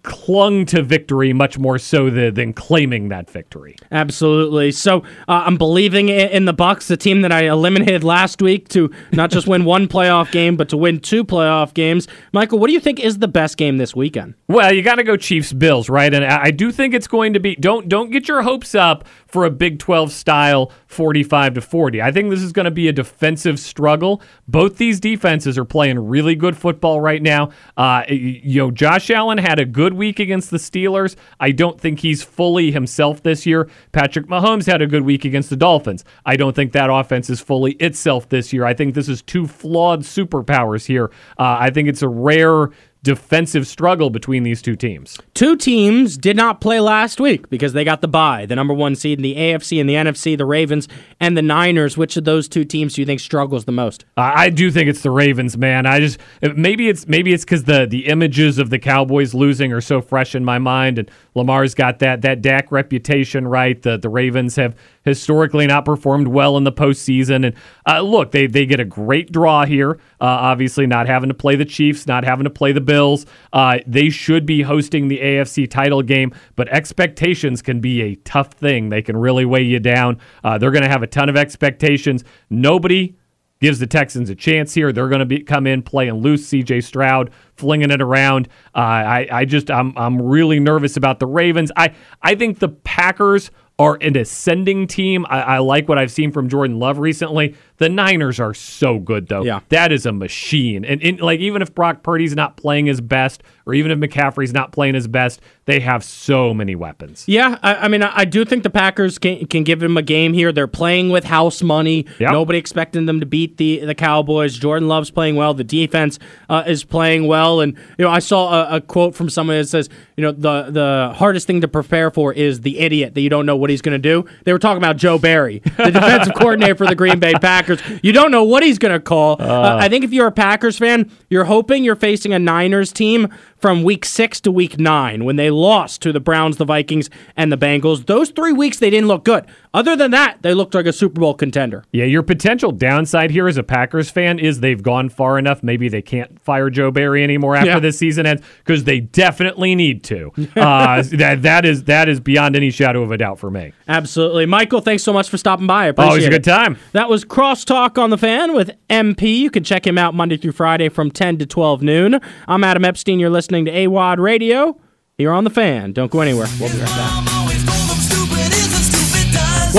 [0.04, 3.78] clung to victory much more so than, than claiming that victory.
[3.92, 4.72] Absolutely.
[4.72, 8.92] So uh, I'm believing in the Bucks, the team that I eliminated last week, to
[9.13, 12.08] not just win one playoff game, but to win two playoff games.
[12.34, 14.34] Michael, what do you think is the best game this weekend?
[14.50, 16.13] Well, you got to go Chiefs Bills, right?
[16.13, 19.08] And I I do think it's going to be don't don't get your hopes up
[19.28, 22.02] for a Big 12 style 45 to 40.
[22.02, 24.23] I think this is going to be a defensive struggle.
[24.47, 27.52] Both these defenses are playing really good football right now.
[27.78, 31.15] Uh, you know, Josh Allen had a good week against the Steelers.
[31.39, 33.69] I don't think he's fully himself this year.
[33.91, 36.04] Patrick Mahomes had a good week against the Dolphins.
[36.25, 38.65] I don't think that offense is fully itself this year.
[38.65, 41.12] I think this is two flawed superpowers here.
[41.38, 42.71] Uh, I think it's a rare
[43.04, 45.18] defensive struggle between these two teams.
[45.34, 48.46] Two teams did not play last week because they got the bye.
[48.46, 50.88] The number one seed in the AFC and the NFC, the Ravens
[51.20, 51.98] and the Niners.
[51.98, 54.06] Which of those two teams do you think struggles the most?
[54.18, 55.86] I I do think it's the Ravens, man.
[55.86, 59.82] I just maybe it's maybe it's because the the images of the Cowboys losing are
[59.82, 63.82] so fresh in my mind, and Lamar's got that that Dak reputation right.
[63.82, 64.76] The the Ravens have
[65.10, 69.32] historically not performed well in the postseason, and uh, look, they they get a great
[69.32, 70.00] draw here.
[70.22, 73.26] Uh, obviously, not having to play the Chiefs, not having to play the Bills.
[73.52, 78.54] Uh, they should be hosting the AFC title game, but expectations can be a tough
[78.54, 78.89] thing.
[78.89, 80.19] They can really weigh you down.
[80.43, 82.24] Uh, they're going to have a ton of expectations.
[82.50, 83.15] Nobody
[83.60, 84.91] gives the Texans a chance here.
[84.91, 86.45] They're going to be come in playing loose.
[86.48, 86.82] C.J.
[86.82, 88.48] Stroud flinging it around.
[88.74, 91.72] Uh, I I just I'm I'm really nervous about the Ravens.
[91.76, 95.26] I I think the Packers are an ascending team.
[95.30, 97.56] I, I like what I've seen from Jordan Love recently.
[97.78, 99.44] The Niners are so good though.
[99.44, 99.62] Yeah.
[99.70, 100.84] that is a machine.
[100.84, 104.52] And, and like even if Brock Purdy's not playing his best, or even if McCaffrey's
[104.52, 107.24] not playing his best, they have so many weapons.
[107.28, 110.02] Yeah, I, I mean, I, I do think the Packers can, can give him a
[110.02, 110.52] game here.
[110.52, 112.06] They're playing with house money.
[112.20, 112.32] Yep.
[112.32, 114.58] Nobody expecting them to beat the the Cowboys.
[114.58, 115.54] Jordan Love's playing well.
[115.54, 117.62] The defense uh, is playing well.
[117.62, 119.88] And you know, I saw a, a quote from someone that says,
[120.18, 123.46] you know, the the hardest thing to prepare for is the idiot that you don't
[123.46, 124.25] know what he's going to do.
[124.43, 127.82] They were talking about Joe Barry, the defensive coordinator for the Green Bay Packers.
[128.01, 129.41] You don't know what he's going to call.
[129.41, 133.27] Uh, I think if you're a Packers fan, you're hoping you're facing a Niners team
[133.58, 137.51] from week six to week nine when they lost to the Browns, the Vikings, and
[137.51, 138.05] the Bengals.
[138.05, 139.45] Those three weeks they didn't look good.
[139.71, 141.84] Other than that, they looked like a Super Bowl contender.
[141.91, 145.62] Yeah, your potential downside here as a Packers fan is they've gone far enough.
[145.62, 147.79] Maybe they can't fire Joe Barry anymore after Yeah.
[147.79, 150.32] this season ends because they definitely need to.
[150.60, 153.71] Uh, that that is that is beyond any shadow of a doubt for me.
[153.88, 154.45] Absolutely.
[154.45, 155.86] Michael, thanks so much for stopping by.
[155.86, 156.77] I appreciate Always a good time.
[156.93, 159.38] That was Crosstalk on the Fan with MP.
[159.39, 162.19] You can check him out Monday through Friday from 10 to 12 noon.
[162.47, 163.19] I'm Adam Epstein.
[163.19, 164.79] You're listening to AWadd Radio
[165.17, 165.93] here on the Fan.
[165.93, 166.47] Don't go anywhere.
[166.60, 167.79] We'll be right back.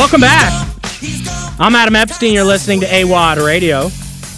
[0.01, 0.79] Welcome back.
[1.59, 2.33] I'm Adam Epstein.
[2.33, 3.89] You're listening to AWadd Radio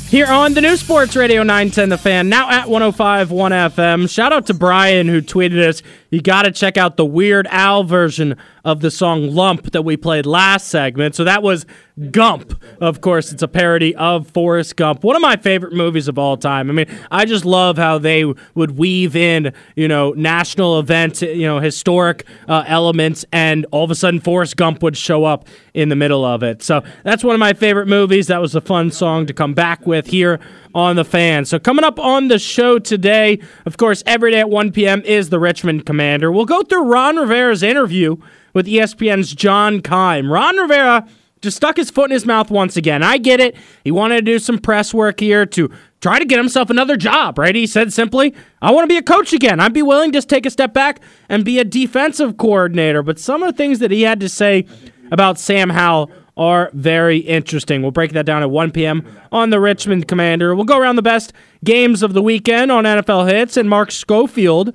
[0.09, 4.11] here on the new Sports Radio 910 The Fan, now at 105.1 FM.
[4.11, 5.81] Shout out to Brian who tweeted us.
[6.13, 9.97] You got to check out the Weird Al version of the song Lump that we
[9.97, 11.15] played last segment.
[11.15, 11.65] So that was
[12.11, 12.63] Gump.
[12.83, 16.37] Of course, it's a parody of Forrest Gump, one of my favorite movies of all
[16.37, 16.69] time.
[16.69, 21.47] I mean, I just love how they would weave in, you know, national events, you
[21.47, 25.89] know, historic uh, elements, and all of a sudden Forrest Gump would show up in
[25.89, 26.63] the middle of it.
[26.63, 28.27] So that's one of my favorite movies.
[28.27, 30.41] That was a fun song to come back with here
[30.75, 31.45] on the fan.
[31.45, 35.03] So coming up on the show today, of course, every day at 1 p.m.
[35.03, 36.31] is the Richmond Commander.
[36.31, 38.17] We'll go through Ron Rivera's interview
[38.55, 40.31] with ESPN's John Keim.
[40.31, 41.07] Ron Rivera
[41.41, 43.03] just stuck his foot in his mouth once again.
[43.03, 43.57] I get it.
[43.85, 47.39] He wanted to do some press work here to try to get himself another job,
[47.39, 47.55] right?
[47.55, 49.61] He said simply, I want to be a coach again.
[49.61, 53.03] I'd be willing to just take a step back and be a defensive coordinator.
[53.03, 54.67] But some of the things that he had to say
[55.11, 57.83] about Sam Howell are very interesting.
[57.83, 59.07] We'll break that down at 1 p.m.
[59.31, 60.55] on the Richmond Commander.
[60.55, 61.33] We'll go around the best
[61.65, 64.75] games of the weekend on NFL Hits, and Mark Schofield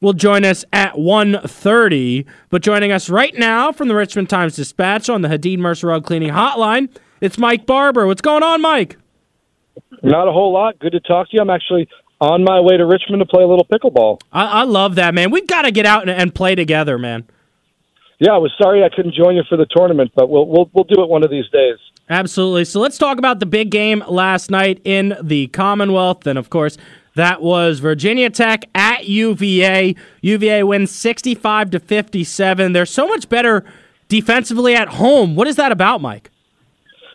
[0.00, 2.26] will join us at 1.30.
[2.50, 6.04] But joining us right now from the Richmond Times Dispatch on the Hadid Mercer Rug
[6.04, 8.06] Cleaning Hotline, it's Mike Barber.
[8.06, 8.98] What's going on, Mike?
[10.02, 10.78] Not a whole lot.
[10.78, 11.40] Good to talk to you.
[11.40, 11.88] I'm actually
[12.20, 14.20] on my way to Richmond to play a little pickleball.
[14.32, 15.30] I, I love that, man.
[15.30, 17.26] We've got to get out and, and play together, man.
[18.24, 20.84] Yeah, I was sorry I couldn't join you for the tournament, but we'll we'll we'll
[20.84, 21.76] do it one of these days.
[22.08, 22.64] Absolutely.
[22.64, 26.26] So let's talk about the big game last night in the Commonwealth.
[26.26, 26.78] And of course,
[27.16, 29.94] that was Virginia Tech at UVA.
[30.22, 32.72] UVA wins 65 to 57.
[32.72, 33.62] They're so much better
[34.08, 35.34] defensively at home.
[35.36, 36.30] What is that about, Mike?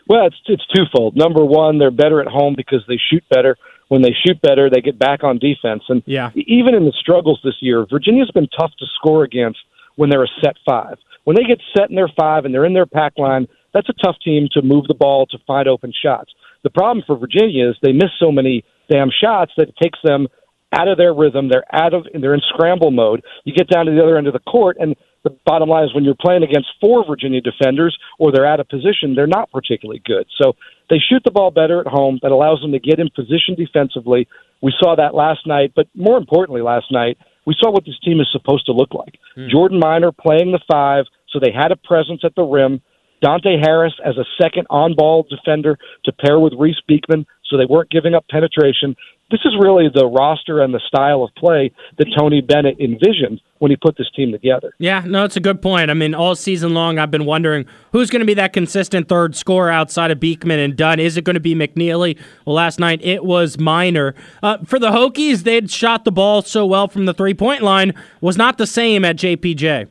[0.08, 1.16] Well, it's it's twofold.
[1.16, 3.58] Number one, they're better at home because they shoot better.
[3.88, 5.84] When they shoot better, they get back on defense.
[5.90, 6.30] And Yeah.
[6.36, 9.60] even in the struggles this year, Virginia's been tough to score against
[10.00, 10.96] when they're a set five.
[11.26, 13.94] When they get set in their five and they're in their pack line, that's a
[14.02, 16.32] tough team to move the ball to find open shots.
[16.64, 20.28] The problem for Virginia is they miss so many damn shots that it takes them
[20.72, 21.50] out of their rhythm.
[21.50, 23.24] They're out of they're in scramble mode.
[23.44, 25.94] You get down to the other end of the court, and the bottom line is
[25.94, 30.02] when you're playing against four Virginia defenders or they're out of position, they're not particularly
[30.06, 30.28] good.
[30.42, 30.54] So
[30.90, 32.20] they shoot the ball better at home.
[32.22, 34.30] That allows them to get in position defensively.
[34.62, 38.20] We saw that last night, but more importantly, last night we saw what this team
[38.20, 39.18] is supposed to look like.
[39.36, 39.48] Hmm.
[39.50, 42.82] Jordan Minor playing the five, so they had a presence at the rim.
[43.22, 47.66] Dante Harris as a second on ball defender to pair with Reece Beekman, so they
[47.66, 48.96] weren't giving up penetration.
[49.32, 53.70] This is really the roster and the style of play that Tony Bennett envisioned when
[53.70, 54.74] he put this team together.
[54.80, 55.92] Yeah, no, it's a good point.
[55.92, 59.36] I mean, all season long, I've been wondering who's going to be that consistent third
[59.36, 61.00] scorer outside of Beekman and Dunn.
[61.00, 62.18] Is it going to be McKneely?
[62.46, 64.16] Well, last night it was Minor.
[64.42, 67.94] Uh, for the Hokies, they'd shot the ball so well from the three point line,
[68.22, 69.88] was not the same at JPJ.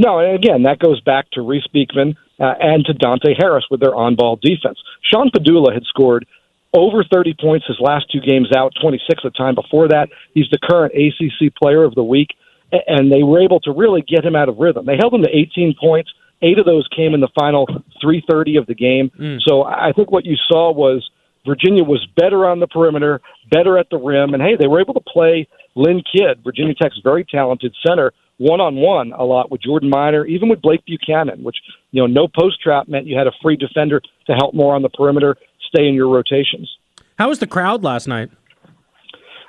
[0.00, 3.80] No, and again, that goes back to Reece Beekman uh, and to Dante Harris with
[3.80, 4.78] their on ball defense.
[5.02, 6.26] Sean Pedulla had scored
[6.72, 10.08] over 30 points his last two games out, 26 the time before that.
[10.32, 12.28] He's the current ACC player of the week,
[12.72, 14.86] and they were able to really get him out of rhythm.
[14.86, 16.10] They held him to 18 points.
[16.40, 17.66] Eight of those came in the final
[18.00, 19.10] 330 of the game.
[19.46, 21.10] So I think what you saw was
[21.46, 24.94] Virginia was better on the perimeter, better at the rim, and hey, they were able
[24.94, 29.60] to play Lynn Kidd, Virginia Tech's very talented center, one on one a lot with
[29.60, 31.56] Jordan Minor, even with Blake Buchanan, which
[31.92, 34.80] you know no post trap meant you had a free defender to help more on
[34.80, 35.36] the perimeter,
[35.68, 36.70] stay in your rotations.
[37.18, 38.30] How was the crowd last night?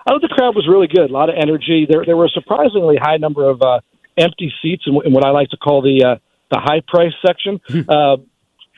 [0.06, 1.88] I thought the crowd was really good, a lot of energy.
[1.90, 3.80] There there were a surprisingly high number of uh,
[4.18, 6.16] empty seats in, in what I like to call the uh,
[6.52, 7.62] the high price section.
[7.88, 8.18] uh,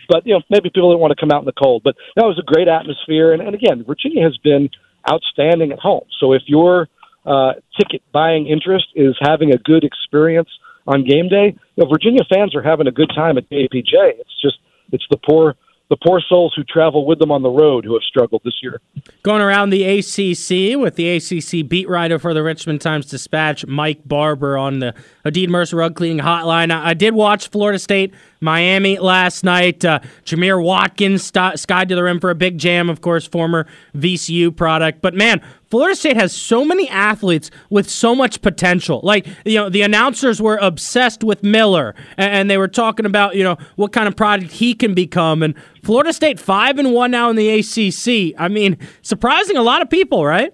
[0.07, 1.81] but you know maybe people didn't want to come out in the cold.
[1.83, 4.69] But no, it was a great atmosphere, and, and again, Virginia has been
[5.11, 6.05] outstanding at home.
[6.19, 6.87] So if your
[7.25, 10.49] uh, ticket buying interest is having a good experience
[10.87, 14.19] on game day, you know, Virginia fans are having a good time at APJ.
[14.19, 14.57] It's just
[14.91, 15.55] it's the poor
[15.89, 18.81] the poor souls who travel with them on the road who have struggled this year.
[19.21, 23.99] Going around the ACC with the ACC beat writer for the Richmond Times Dispatch, Mike
[24.07, 26.71] Barber, on the Hadid Mercer Rug Cleaning Hotline.
[26.71, 29.85] I, I did watch Florida State Miami last night.
[29.85, 33.67] Uh, Jamir Watkins st- skied to the rim for a big jam, of course, former
[33.93, 35.01] VCU product.
[35.01, 35.41] But man,
[35.73, 38.99] Florida State has so many athletes with so much potential.
[39.01, 43.43] Like, you know, the announcers were obsessed with Miller and they were talking about, you
[43.43, 45.41] know, what kind of product he can become.
[45.41, 48.39] And Florida State 5 and 1 now in the ACC.
[48.39, 50.53] I mean, surprising a lot of people, right?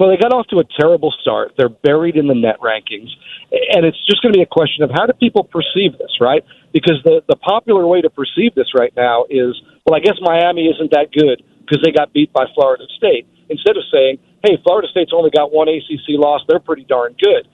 [0.00, 1.52] Well, they got off to a terrible start.
[1.58, 3.10] They're buried in the net rankings.
[3.52, 6.42] And it's just going to be a question of how do people perceive this, right?
[6.72, 10.68] Because the, the popular way to perceive this right now is, well, I guess Miami
[10.68, 13.26] isn't that good because they got beat by Florida State.
[13.48, 17.46] Instead of saying, hey, Florida State's only got one ACC loss, they're pretty darn good.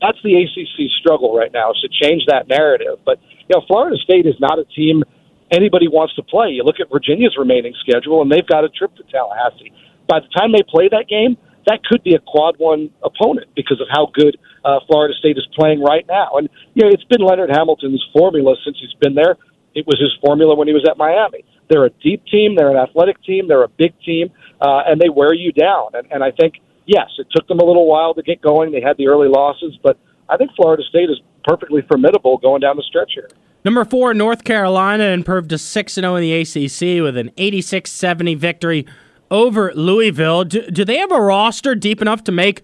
[0.00, 2.98] That's the ACC struggle right now, is to change that narrative.
[3.04, 5.04] But, you know, Florida State is not a team
[5.50, 6.50] anybody wants to play.
[6.50, 9.72] You look at Virginia's remaining schedule, and they've got a trip to Tallahassee.
[10.08, 13.80] By the time they play that game, that could be a quad one opponent because
[13.80, 16.36] of how good uh, Florida State is playing right now.
[16.36, 19.36] And you know, it's been Leonard Hamilton's formula since he's been there.
[19.74, 21.44] It was his formula when he was at Miami.
[21.68, 25.08] They're a deep team, they're an athletic team, they're a big team, uh, and they
[25.08, 25.88] wear you down.
[25.94, 26.54] And, and I think
[26.86, 28.72] yes, it took them a little while to get going.
[28.72, 29.98] They had the early losses, but
[30.28, 33.28] I think Florida State is perfectly formidable going down the stretch here.
[33.64, 38.34] Number four, North Carolina improved to 6 0 in the ACC with an 86 70
[38.34, 38.86] victory
[39.30, 40.44] over Louisville.
[40.44, 42.62] Do, do they have a roster deep enough to make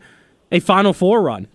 [0.53, 1.49] a Final Four run?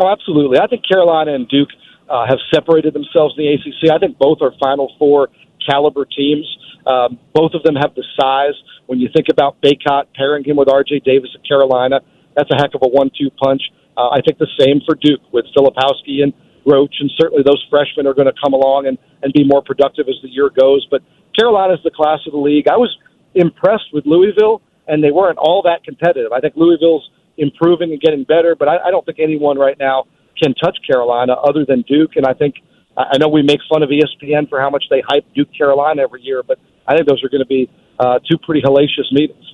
[0.00, 0.58] Oh, absolutely.
[0.58, 1.68] I think Carolina and Duke
[2.08, 3.92] uh, have separated themselves in the ACC.
[3.92, 5.28] I think both are Final Four
[5.68, 6.46] caliber teams.
[6.86, 8.54] Um, both of them have the size.
[8.86, 11.02] When you think about Bacot pairing him with R.J.
[11.04, 12.00] Davis at Carolina,
[12.36, 13.62] that's a heck of a one-two punch.
[13.96, 16.32] Uh, I think the same for Duke with Filipowski and
[16.66, 20.06] Roach, and certainly those freshmen are going to come along and, and be more productive
[20.08, 20.86] as the year goes.
[20.90, 21.02] But
[21.38, 22.68] Carolina's the class of the league.
[22.68, 22.96] I was
[23.34, 26.32] impressed with Louisville, and they weren't all that competitive.
[26.32, 30.04] I think Louisville's improving and getting better, but I, I don't think anyone right now
[30.40, 32.16] can touch Carolina other than Duke.
[32.16, 32.56] And I think
[32.96, 36.22] I know we make fun of ESPN for how much they hype Duke Carolina every
[36.22, 39.44] year, but I think those are going to be uh, two pretty hellacious meetings.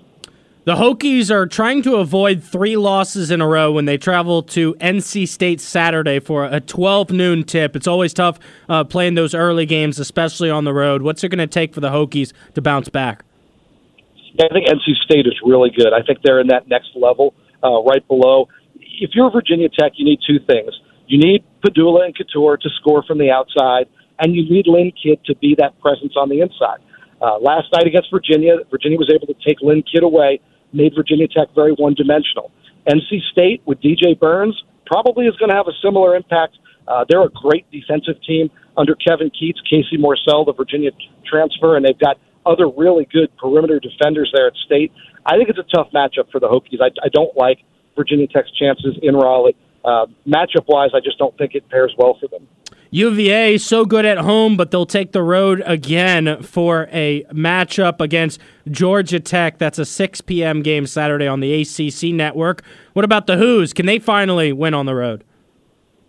[0.64, 4.74] The Hokies are trying to avoid three losses in a row when they travel to
[4.74, 7.74] NC State Saturday for a 12 noon tip.
[7.74, 11.00] It's always tough uh, playing those early games, especially on the road.
[11.00, 13.24] What's it going to take for the Hokies to bounce back?
[14.34, 15.94] Yeah, I think NC State is really good.
[15.94, 17.32] I think they're in that next level,
[17.64, 18.48] uh, right below.
[18.74, 20.78] If you're Virginia Tech, you need two things.
[21.08, 25.24] You need Pedulla and Cattoor to score from the outside, and you need Lynn Kidd
[25.24, 26.78] to be that presence on the inside.
[27.20, 30.38] Uh, last night against Virginia, Virginia was able to take Lynn Kidd away,
[30.72, 32.52] made Virginia Tech very one dimensional.
[32.86, 34.54] NC State with DJ Burns
[34.86, 36.58] probably is going to have a similar impact.
[36.86, 40.90] Uh, they're a great defensive team under Kevin Keatts, Casey Morsell, the Virginia
[41.26, 44.92] transfer, and they've got other really good perimeter defenders there at State.
[45.26, 46.80] I think it's a tough matchup for the Hokies.
[46.80, 47.58] I, I don't like
[47.96, 49.56] Virginia Tech's chances in Raleigh.
[49.84, 52.46] Uh, matchup wise, I just don't think it pairs well for them.
[52.90, 58.40] UVA so good at home, but they'll take the road again for a matchup against
[58.70, 59.58] Georgia Tech.
[59.58, 60.62] That's a 6 p.m.
[60.62, 62.62] game Saturday on the ACC network.
[62.94, 63.74] What about the Hoos?
[63.74, 65.24] Can they finally win on the road?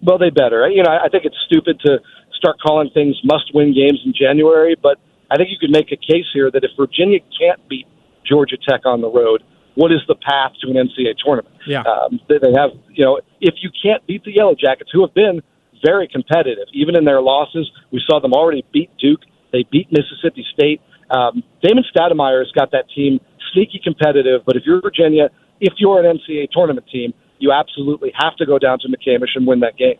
[0.02, 0.70] Well, they better.
[0.70, 2.00] You know, I think it's stupid to
[2.34, 4.98] start calling things must-win games in January, but
[5.30, 7.86] I think you could make a case here that if Virginia can't beat
[8.26, 9.44] Georgia Tech on the road,
[9.76, 11.56] what is the path to an NCAA tournament?
[11.66, 11.82] Yeah.
[11.82, 15.14] Um, they, they have, you know, if you can't beat the Yellow Jackets, who have
[15.14, 15.42] been
[15.84, 19.22] very competitive, even in their losses, we saw them already beat Duke.
[19.52, 20.82] They beat Mississippi State.
[21.10, 23.20] Um, Damon Stoudamire has got that team
[23.54, 25.30] sneaky competitive, but if you're Virginia,
[25.60, 29.48] if you're an NCAA tournament team, you absolutely have to go down to McCamish and
[29.48, 29.98] win that game.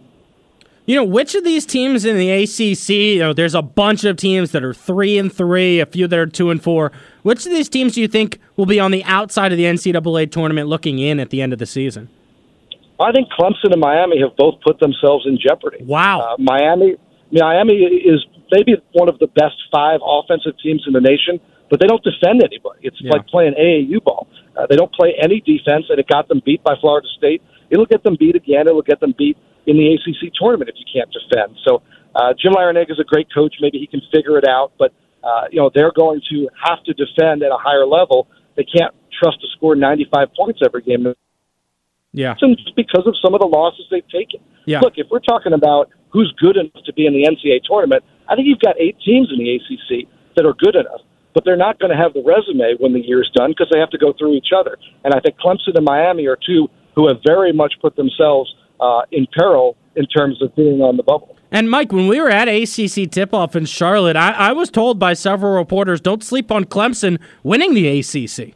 [0.90, 4.18] You know, which of these teams in the ACC, you know, there's a bunch of
[4.18, 6.92] teams that are 3 and 3, a few that are 2 and 4.
[7.22, 10.32] Which of these teams do you think will be on the outside of the NCAA
[10.32, 12.10] tournament looking in at the end of the season?
[13.00, 15.78] I think Clemson and Miami have both put themselves in jeopardy.
[15.86, 16.22] Wow.
[16.22, 16.96] Uh, Miami
[17.32, 21.86] Miami is maybe one of the best 5 offensive teams in the nation, but they
[21.86, 22.80] don't defend anybody.
[22.82, 23.12] It's Yeah.
[23.12, 24.28] like playing AAU ball.
[24.58, 27.44] Uh, they don't play any defense and it got them beat by Florida State.
[27.70, 28.68] It'll get them beat again.
[28.68, 29.38] It'll get them beat
[29.70, 31.58] in the ACC tournament if you can't defend.
[31.66, 31.84] So
[32.16, 33.56] uh, Jim Larranaga is a great coach.
[33.62, 36.94] Maybe he can figure it out, but uh, you know they're going to have to
[36.94, 38.28] defend at a higher level.
[38.58, 41.14] They can't trust to score 95 points every game.
[42.12, 42.34] Yeah.
[42.40, 44.42] Just because of some of the losses they've taken.
[44.66, 44.80] Yeah.
[44.80, 48.36] Look, if we're talking about who's good enough to be in the NCAA tournament, I
[48.36, 51.02] think you've got eight teams in the ACC that are good enough,
[51.34, 53.92] but they're not going to have the resume when the year's done because they have
[53.92, 54.78] to go through each other.
[55.04, 59.02] And I think Clemson and Miami are two who have very much put themselves uh,
[59.12, 61.36] in peril in terms of being on the bubble.
[61.52, 65.00] And Mike, when we were at ACC tip off in Charlotte, I, I was told
[65.00, 68.54] by several reporters don't sleep on Clemson winning the ACC.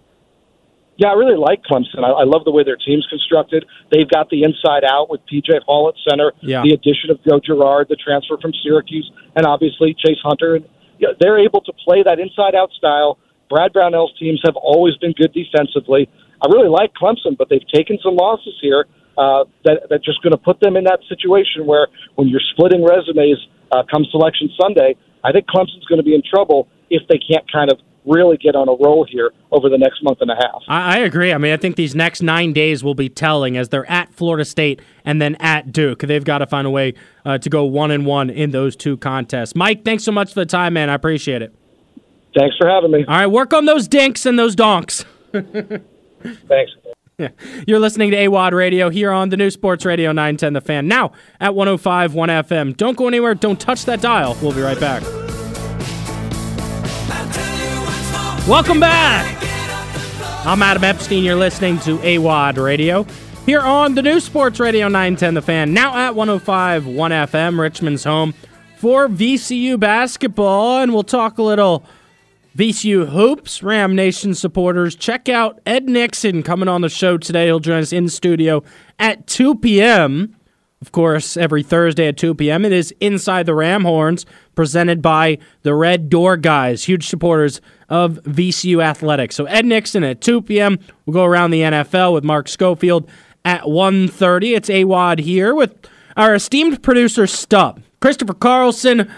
[0.98, 2.04] Yeah, I really like Clemson.
[2.06, 3.66] I, I love the way their team's constructed.
[3.92, 6.62] They've got the inside out with PJ Hall at center, Yeah.
[6.64, 10.56] the addition of Joe Girard, the transfer from Syracuse, and obviously Chase Hunter.
[10.56, 10.66] And
[11.00, 13.18] you know, they're able to play that inside out style.
[13.50, 16.08] Brad Brownell's teams have always been good defensively.
[16.42, 18.86] I really like Clemson, but they've taken some losses here
[19.18, 22.84] uh, that that just going to put them in that situation where when you're splitting
[22.84, 23.38] resumes
[23.72, 27.50] uh, come Selection Sunday, I think Clemson's going to be in trouble if they can't
[27.52, 30.62] kind of really get on a roll here over the next month and a half.
[30.68, 31.32] I, I agree.
[31.32, 34.46] I mean, I think these next nine days will be telling as they're at Florida
[34.46, 36.00] State and then at Duke.
[36.00, 36.94] They've got to find a way
[37.26, 39.56] uh, to go one and one in those two contests.
[39.56, 40.90] Mike, thanks so much for the time, man.
[40.90, 41.56] I appreciate it.
[42.38, 43.06] Thanks for having me.
[43.08, 45.06] All right, work on those dinks and those donks.
[45.34, 46.72] Thanks.
[47.68, 50.88] You're listening to AWadd Radio here on the new Sports Radio 910 The Fan.
[50.88, 52.76] Now at 105.1 FM.
[52.76, 53.36] Don't go anywhere.
[53.36, 54.36] Don't touch that dial.
[54.42, 55.04] We'll be right back.
[58.48, 59.38] Welcome back.
[60.46, 61.24] I'm Adam Epstein.
[61.24, 63.06] You're listening to AWadd Radio
[63.46, 65.74] here on the new Sports Radio 910 The Fan.
[65.74, 68.34] Now at 105.1 FM, Richmond's home
[68.78, 70.82] for VCU basketball.
[70.82, 71.86] And we'll talk a little
[72.58, 74.96] VCU Hoops, Ram Nation supporters.
[74.96, 77.46] Check out Ed Nixon coming on the show today.
[77.46, 78.64] He'll join us in studio
[79.00, 80.36] at 2 p.m.
[80.80, 82.64] Of course, every Thursday at 2 p.m.
[82.64, 88.20] It is Inside the Ram Horns, presented by the Red Door Guys, huge supporters of
[88.24, 89.36] VCU Athletics.
[89.36, 90.78] So Ed Nixon at 2 p.m.
[91.06, 93.10] We'll go around the NFL with Mark Schofield
[93.44, 94.56] at 1.30.
[94.56, 95.74] It's AWadd here with
[96.16, 97.82] our esteemed producer, Stub.
[98.00, 99.10] Christopher Carlson,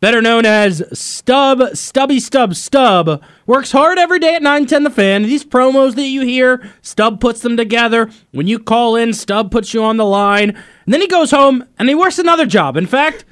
[0.00, 5.22] better known as Stub, Stubby Stub Stub, works hard every day at 910 The Fan.
[5.22, 8.10] These promos that you hear, Stub puts them together.
[8.32, 10.50] When you call in, Stub puts you on the line.
[10.50, 12.76] And then he goes home and he works another job.
[12.76, 13.24] In fact,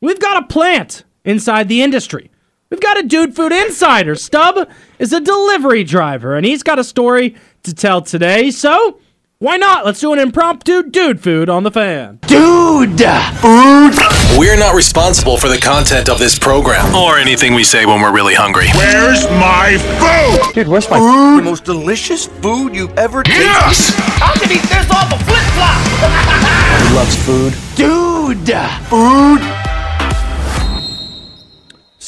[0.00, 2.30] we've got a plant inside the industry.
[2.70, 4.14] We've got a Dude Food Insider.
[4.14, 8.50] Stub is a delivery driver, and he's got a story to tell today.
[8.50, 8.98] So,
[9.40, 9.84] why not?
[9.84, 12.20] Let's do an impromptu Dude Food on the fan.
[12.22, 12.98] Dude!
[13.40, 14.11] Food!
[14.38, 18.14] We're not responsible for the content of this program or anything we say when we're
[18.14, 18.68] really hungry.
[18.74, 20.54] Where's my food?
[20.54, 21.38] Dude, where's my food?
[21.38, 23.92] The most delicious food you've ever Yes!
[24.22, 26.48] I can eat this off a flip flop.
[26.88, 27.54] He loves food.
[27.76, 28.48] Dude!
[28.88, 29.61] Food!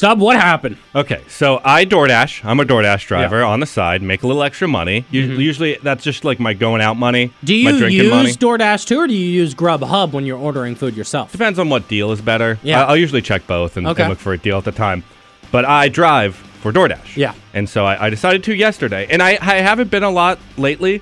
[0.04, 0.76] Stub, what happened?
[0.94, 2.44] Okay, so I DoorDash.
[2.44, 5.06] I'm a DoorDash driver on the side, make a little extra money.
[5.10, 7.46] U- Usually, that's just like my going out money, Mm-hmm.
[7.46, 8.32] Do my you drinking use money.
[8.32, 11.32] DoorDash too, or do you use Grubhub when you're ordering food yourself?
[11.32, 12.58] Depends on what deal is better.
[12.62, 12.82] Yeah.
[12.82, 15.04] I- I'll usually check both and, and look for a deal at the time.
[15.50, 17.16] But I drive for DoorDash.
[17.16, 17.32] Yeah.
[17.54, 19.06] And so I, I decided to yesterday.
[19.08, 21.00] And I, I haven't been a lot lately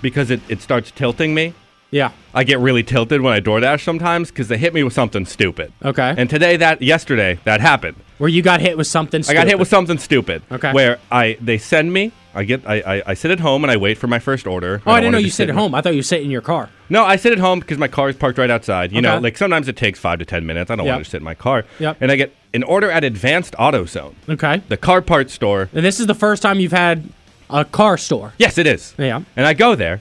[0.00, 1.54] because it, it starts tilting me.
[1.90, 2.12] Yeah.
[2.34, 5.72] I get really tilted when I DoorDash sometimes because they hit me with something stupid.
[5.84, 6.14] Okay.
[6.16, 7.96] And today, that yesterday, that happened.
[8.18, 10.42] Where you got hit with something I got hit with something stupid.
[10.50, 10.72] Okay.
[10.72, 13.76] Where I they send me, I get I, I, I sit at home and I
[13.76, 14.82] wait for my first order.
[14.86, 15.74] Oh, I, don't didn't know you sit at home.
[15.74, 16.68] I thought you sit in your car.
[16.90, 18.90] No, I sit at home because my car is parked right outside.
[18.92, 20.70] You know, like sometimes it takes five to ten minutes.
[20.70, 20.94] I don't Yep.
[20.94, 21.64] want to sit in my car.
[21.78, 21.98] Yep.
[22.00, 24.62] And I get an order at Advanced Auto Zone, Okay.
[24.68, 25.68] the car parts store.
[25.72, 27.08] And this is the first time you've had
[27.50, 28.32] a car store.
[28.38, 28.94] Yes, it is.
[28.98, 29.22] Yeah.
[29.36, 30.00] And I go there,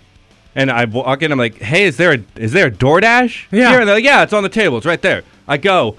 [0.56, 1.32] and I walk in.
[1.32, 3.70] I'm like, "Hey, is there a is there a DoorDash?" Yeah.
[3.70, 3.80] Here?
[3.80, 4.78] And they're like, "Yeah, it's on the table.
[4.78, 5.98] It's right there." I go.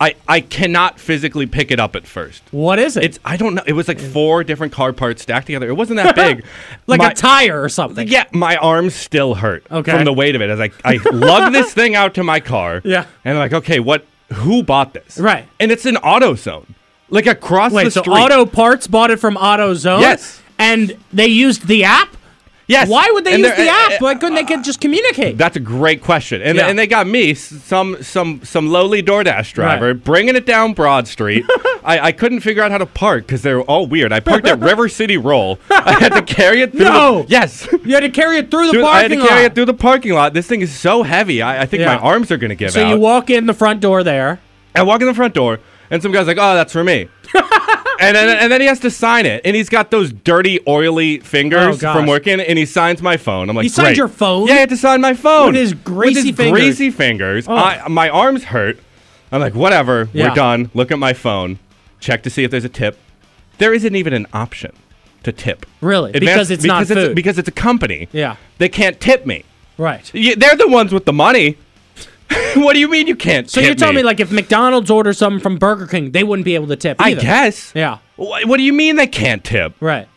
[0.00, 2.42] I, I cannot physically pick it up at first.
[2.50, 3.04] What is it?
[3.04, 3.62] It's I don't know.
[3.66, 4.12] It was like mm.
[4.12, 5.68] four different car parts stacked together.
[5.68, 6.44] It wasn't that big.
[6.86, 8.06] like My- a tire or something.
[8.06, 9.92] Yeah, my arms still hurt Okay.
[9.92, 10.50] from the weight of it.
[10.50, 12.82] As I I lug this thing out to my car.
[12.84, 13.06] Yeah.
[13.24, 14.04] and I'm like, okay, what?
[14.32, 15.18] Who bought this?
[15.18, 15.46] Right.
[15.60, 16.66] And it's an AutoZone,
[17.10, 18.02] like across Wait, the so.
[18.02, 20.00] Auto Parts bought it from AutoZone?
[20.00, 20.42] Yes.
[20.58, 22.15] And they used the app?
[22.68, 22.88] Yes.
[22.88, 24.00] Why would they And use the uh, app?
[24.00, 25.38] Why couldn't they just communicate?
[25.38, 26.66] That's a great question, and Yeah.
[26.66, 30.04] and they got me some some some lowly DoorDash driver Right.
[30.04, 31.44] bringing it down Broad Street.
[31.84, 34.12] I, I couldn't figure out how to park because they were all weird.
[34.12, 35.60] I parked at River City Roll.
[35.70, 36.80] I had to carry it through.
[36.86, 37.22] No!
[37.22, 37.68] the, yes.
[37.84, 39.52] You had to carry it through the Dude, parking I had to carry lot.
[39.52, 40.34] it through the parking lot.
[40.34, 41.42] This thing is so heavy.
[41.42, 41.94] I, I think Yeah.
[41.94, 42.90] my arms are gonna give so out.
[42.90, 44.40] So you walk in the front door there.
[44.74, 47.08] I walk in the front door, and some guy's like, "Oh, that's for me."
[48.00, 51.20] and then and then he has to sign it, and he's got those dirty, oily
[51.20, 51.96] Oh, fingers gosh.
[51.96, 53.48] from working, and he signs my phone.
[53.50, 54.46] I'm like, He signed "Great." your phone?
[54.48, 56.60] Yeah, he had to sign my phone With his greasy With his fingers.
[56.60, 57.46] greasy fingers.
[57.48, 57.54] Oh.
[57.54, 58.78] I, my arms hurt.
[59.32, 60.08] I'm like, whatever.
[60.12, 60.28] Yeah.
[60.28, 60.70] We're done.
[60.74, 61.58] Look at my phone.
[62.00, 62.98] Check to see if there's a tip.
[63.58, 64.72] There isn't even an option
[65.24, 65.66] to tip.
[65.80, 66.10] Really?
[66.12, 67.16] Advanced- because it's not because food.
[67.16, 68.08] because it's a company.
[68.12, 68.36] yeah.
[68.58, 69.44] They can't tip me.
[69.78, 70.08] Right.
[70.14, 71.56] Yeah, they're the ones with the money.
[72.56, 73.48] what do you mean you can't?
[73.50, 74.02] So you're telling me?
[74.02, 77.10] like if McDonald's orders something from Burger King, they wouldn't be able to tip I
[77.10, 77.20] either.
[77.20, 77.72] guess.
[77.74, 77.98] Yeah.
[78.16, 79.74] What, what do you mean they can't tip?
[79.80, 80.08] Right.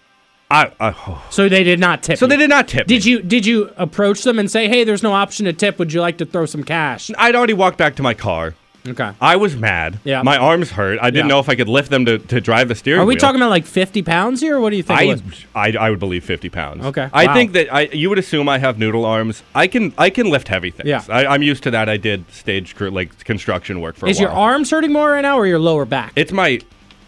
[0.51, 1.23] I, I oh.
[1.29, 2.17] So they did not tip.
[2.17, 2.29] so you.
[2.29, 2.87] they did not tip.
[2.87, 3.11] Did me.
[3.11, 5.77] you did you approach them and say, "Hey, there's no option to tip.
[5.77, 8.55] Would you like to throw some cash?" I'd already walked back to my car.
[8.87, 9.11] Okay.
[9.19, 9.99] I was mad.
[10.03, 10.21] Yeah.
[10.23, 10.99] My arms hurt.
[11.01, 11.35] I didn't Yeah.
[11.35, 13.19] know if I could lift them to, to drive the steering Are we wheel.
[13.19, 14.55] talking about like 50 pounds here?
[14.57, 14.99] Or what do you think?
[15.01, 15.21] it I, was?
[15.53, 16.85] I, I would believe 50 pounds.
[16.85, 17.09] Okay.
[17.11, 17.33] I Wow.
[17.33, 19.43] think that I you would assume I have noodle arms.
[19.54, 20.87] I can I can lift heavy things.
[20.87, 21.04] Yeah.
[21.10, 21.89] I, I'm used to that.
[21.89, 25.21] I did stage cr- like construction work for Is a your arms hurting more right
[25.21, 26.13] now, or your lower back?
[26.15, 26.60] It's my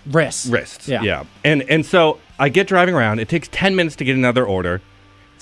[0.08, 0.48] wrists.
[0.48, 0.88] wrists.
[0.88, 1.02] Yeah.
[1.04, 1.24] Yeah.
[1.44, 3.20] And and so I get driving around.
[3.20, 4.82] It takes 10 minutes to get another order.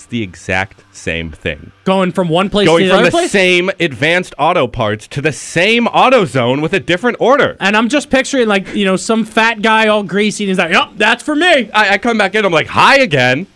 [0.00, 1.72] It's the exact same thing.
[1.84, 3.30] Going from one place Going to the from the place?
[3.30, 7.54] same advanced auto parts to the same auto zone with a different order.
[7.60, 10.72] And I'm just picturing like, you know, some fat guy all greasy and he's like,
[10.72, 11.70] Yep, that's for me.
[11.72, 13.46] I, I come back in, I'm like, hi again.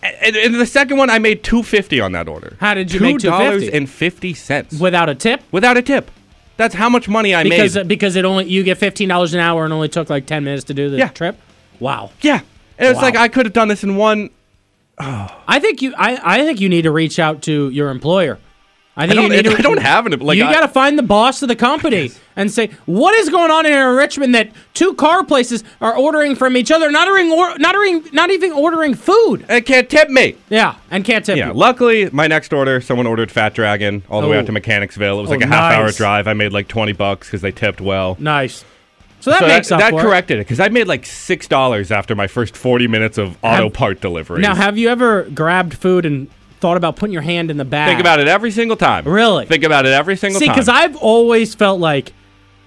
[0.00, 2.56] And, and the second one, I made two fifty on that order.
[2.60, 3.74] How did you make two dollars $2.50?
[3.74, 5.42] and fifty cents Without a tip?
[5.50, 6.08] without a tip?
[6.56, 7.88] That's how much money I because made.
[7.88, 10.62] because it only you get fifteen dollars an hour and only took like ten minutes
[10.66, 11.08] to do the Yeah.
[11.08, 11.36] trip.
[11.80, 12.12] Wow.
[12.20, 12.42] yeah,
[12.78, 13.02] and it's Wow.
[13.02, 14.30] like I could have done this in one.
[15.00, 18.38] I think you I, I think you need to reach out to your employer.
[18.96, 20.36] I I think don't, you need to, I don't have an like.
[20.36, 23.64] you got to find the boss of the company and say what is going on
[23.64, 27.56] here in Richmond that two car places are ordering from each other, not ordering, or,
[27.58, 29.46] not ordering, not even ordering food.
[29.48, 30.36] They can't tip me.
[30.50, 31.40] Yeah, and can't tip me.
[31.40, 31.54] Yeah, you.
[31.54, 34.40] luckily, my next order, someone ordered Fat Dragon all the way Oh.
[34.40, 34.54] out to oh.
[34.54, 35.18] Mechanicsville.
[35.18, 36.26] It was Oh, like a half hour drive.
[36.26, 38.16] I made like 20 bucks because they tipped well.
[38.18, 38.64] Nice.
[39.20, 42.14] So that so makes that, up that corrected it because I made like $6 after
[42.14, 44.40] my first 40 minutes of auto Have- part delivery.
[44.40, 46.28] Now, have you ever grabbed food and
[46.60, 47.88] thought about putting your hand in the bag?
[47.88, 49.04] Think about it every single time.
[49.06, 49.46] Really?
[49.46, 50.54] Think about it every single See, time.
[50.54, 52.12] because I've always felt like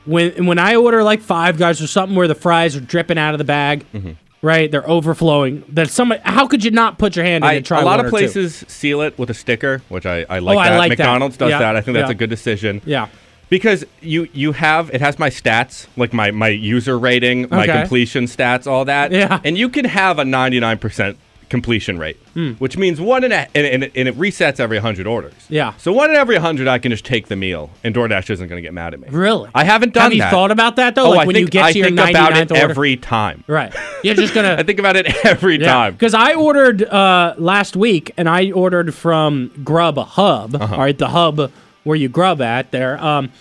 [0.06, 3.34] when when I order like Five Guys or something where the fries are dripping out
[3.34, 4.12] of the bag, Mm-hmm.
[4.42, 4.70] right?
[4.70, 5.64] They're overflowing.
[5.70, 8.00] That somebody, how could you not put your hand in I, and try a lot
[8.00, 8.16] of or two?
[8.18, 10.78] places seal it with a sticker, which I, I like Oh, I that.
[10.78, 10.98] like that.
[11.00, 11.76] McDonald's does Yeah, that.
[11.78, 12.12] I think that's yeah.
[12.12, 12.82] a good decision.
[12.86, 13.08] Yeah.
[13.54, 17.80] Because you you have it has my stats, like my my user rating, my Okay.
[17.82, 19.12] completion stats, all that.
[19.12, 19.40] Yeah.
[19.44, 21.18] And you can have a 99%
[21.50, 22.54] completion rate, Hmm.
[22.54, 25.34] which means one in a, and, and, and it resets every 100 orders.
[25.50, 25.74] Yeah.
[25.78, 28.58] So one in every 100 I can just take the meal and DoorDash isn't going
[28.58, 29.08] to get mad at me.
[29.12, 29.52] Really?
[29.54, 30.32] I haven't done Have you that.
[30.32, 31.06] thought about that though?
[31.06, 32.72] Oh, like I when think, you get I to your think about 99th it order?
[32.72, 33.44] every time.
[33.46, 33.72] Right.
[34.04, 34.56] You're just gonna.
[34.58, 35.94] I think about it every time.
[35.94, 40.56] Because I ordered uh, last week, and I ordered from Grub Hub.
[40.56, 40.74] Uh-huh.
[40.74, 41.52] all right, the hub
[41.84, 43.02] where you grub at there.
[43.04, 43.32] Um,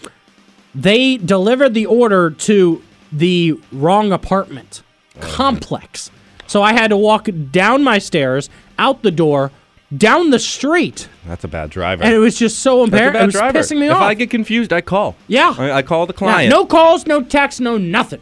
[0.74, 4.82] they delivered the order to the wrong apartment
[5.20, 6.10] complex,
[6.46, 9.50] so I had to walk down my stairs, out the door,
[9.94, 12.02] down the street, That's a bad driver.
[12.02, 13.20] and it was just so embarrassing.
[13.20, 13.58] It was driver.
[13.58, 13.98] pissing me if off.
[13.98, 15.14] If I get confused, I call.
[15.28, 15.54] Yeah.
[15.58, 16.50] I, I call the Yeah, client.
[16.50, 18.20] no calls, no texts, no nothing.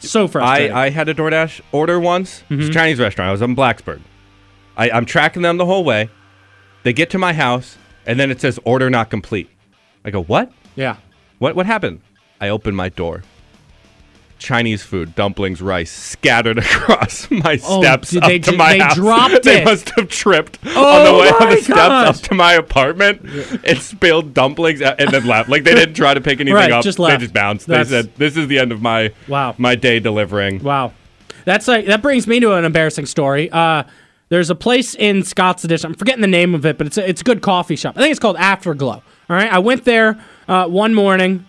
[0.00, 0.72] So frustrating.
[0.76, 2.42] I, I had a DoorDash order once.
[2.50, 3.28] It's a Chinese restaurant.
[3.28, 4.00] I was in Blacksburg.
[4.76, 6.08] I, I'm tracking them the whole way.
[6.82, 7.76] They get to my house,
[8.06, 9.48] and then it says order not complete.
[10.04, 10.52] I go, what?
[10.76, 10.96] yeah.
[11.38, 12.00] What what happened?
[12.40, 13.22] I open my door.
[14.38, 18.94] Chinese food, dumplings, rice scattered across my Oh, steps up they to my they house.
[18.94, 19.64] dropped they it.
[19.66, 23.20] must have tripped Oh on the way on the steps up to my apartment
[23.64, 25.50] and spilled dumplings a- and then left.
[25.50, 26.82] Like they didn't try to pick anything Right, up.
[26.82, 27.66] just They just bounced.
[27.66, 29.54] That's- they said, "This is the end of my Wow.
[29.58, 30.92] my day delivering." Wow,
[31.44, 33.50] that's like that brings me to an embarrassing story.
[33.50, 33.82] Uh,
[34.30, 35.88] there's a place in Scott's Addition.
[35.90, 37.96] I'm forgetting the name of it, but it's a, it's a good coffee shop.
[37.96, 39.02] I think it's called Afterglow.
[39.28, 40.18] All right, I went there
[40.48, 41.46] uh, one morning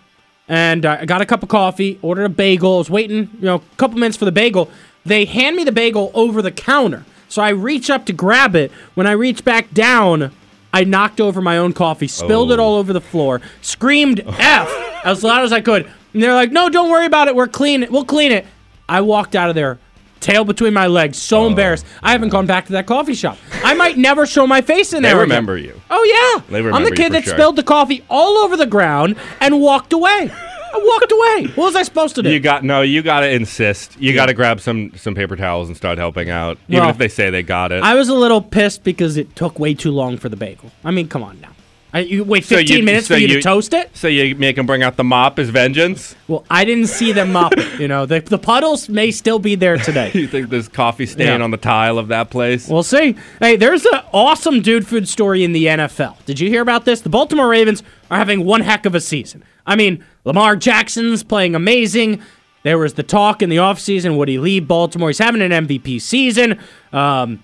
[0.47, 2.75] and uh, I got a cup of coffee, ordered a bagel.
[2.75, 4.69] I was waiting, you know, a couple minutes for the bagel.
[5.05, 8.71] They hand me the bagel over the counter, so I reach up to grab it.
[8.95, 10.32] When I reach back down.
[10.73, 12.63] I knocked over my own coffee, spilled it Oh.
[12.63, 14.69] all over the floor, screamed F
[15.03, 15.86] as loud as I could.
[16.13, 17.36] And they're like, no, don't worry about it.
[17.36, 17.86] We're clean.
[17.91, 18.45] We'll clean it.
[18.88, 19.79] I walked out of there,
[20.22, 21.47] tail between my legs, so oh.
[21.47, 21.86] embarrassed.
[22.01, 23.38] I haven't gone back to that coffee shop.
[23.63, 25.17] I might never show my face in They there.
[25.17, 25.30] again.
[25.30, 25.80] remember you.
[25.89, 27.34] Oh yeah, They I'm the kid that sure.
[27.34, 30.32] spilled the coffee all over the ground and walked away.
[30.74, 31.53] I walked away.
[31.55, 32.32] What was I supposed to do?
[32.32, 32.82] You got no.
[32.82, 33.99] You got to insist.
[33.99, 36.97] You got to grab some some paper towels and start helping out, even Well, if
[36.97, 37.84] they say they got it.
[37.84, 40.72] I was a little pissed because it took way too long for the bagel.
[40.86, 41.49] I mean, come on now.
[41.93, 43.89] I, you wait So 15 you- minutes so for you, you- to toast it?
[43.95, 46.15] so you make them bring out the mop as vengeance.
[46.27, 47.79] Well, I didn't see them mop it.
[47.81, 50.11] You know, the, the puddles may still be there today.
[50.15, 51.41] you think there's coffee stain Yeah.
[51.43, 52.69] on the tile of that place?
[52.69, 53.15] We'll see.
[53.39, 56.15] Hey, there's an awesome dude food story in the NFL.
[56.25, 57.01] Did you hear about this?
[57.01, 59.43] The Baltimore Ravens are having one heck of a season.
[59.65, 62.21] I mean, Lamar Jackson's playing amazing.
[62.63, 65.09] There was the talk in the offseason would he leave Baltimore?
[65.09, 66.59] He's having an MVP season.
[66.93, 67.41] Um,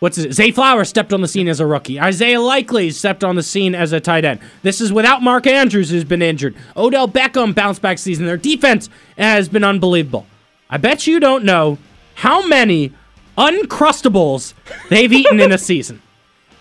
[0.00, 0.32] what's it?
[0.32, 2.00] Zay Flowers stepped on the scene as a rookie.
[2.00, 4.40] Isaiah Likely stepped on the scene as a tight end.
[4.62, 6.56] This is without Mark Andrews, who's been injured.
[6.76, 8.26] Odell Beckham bounced back season.
[8.26, 10.26] Their defense has been unbelievable.
[10.68, 11.78] I bet you don't know
[12.16, 12.92] how many
[13.38, 14.52] Uncrustables
[14.88, 16.02] they've eaten in a season.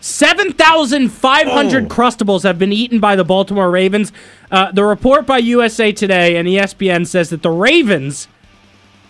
[0.01, 4.13] 7,500 Crustables have been eaten by the Baltimore Ravens.
[4.49, 8.29] Uh, the report by USA Today and ESPN says that the Ravens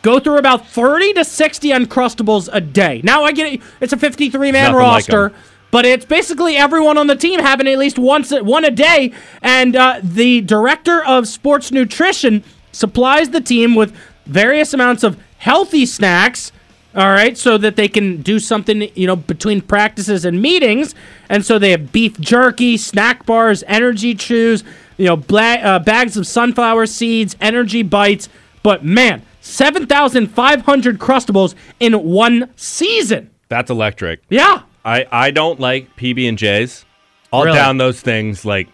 [0.02, 3.02] go through about 30 to 60 Uncrustables a day.
[3.04, 3.62] Now, I get it.
[3.82, 5.34] It's a 53 man Nothing like
[5.72, 9.14] but it's basically everyone on the team having at least once one a day.
[9.42, 13.96] And uh, the director of sports nutrition supplies the team with
[14.26, 16.52] various amounts of healthy snacks.
[16.96, 20.96] All right, so that they can do something, you know, between practices and meetings.
[21.30, 24.64] And so they have beef jerky, snack bars, energy chews,
[24.98, 28.28] you know, bla- uh, bags of sunflower seeds, energy bites.
[28.64, 33.30] But man, 7,500 Crustables in one season.
[33.48, 34.22] That's electric.
[34.30, 34.64] Yeah.
[34.86, 36.86] I I don't like PB and J's.
[37.32, 37.58] I'll Really?
[37.58, 38.70] down those things like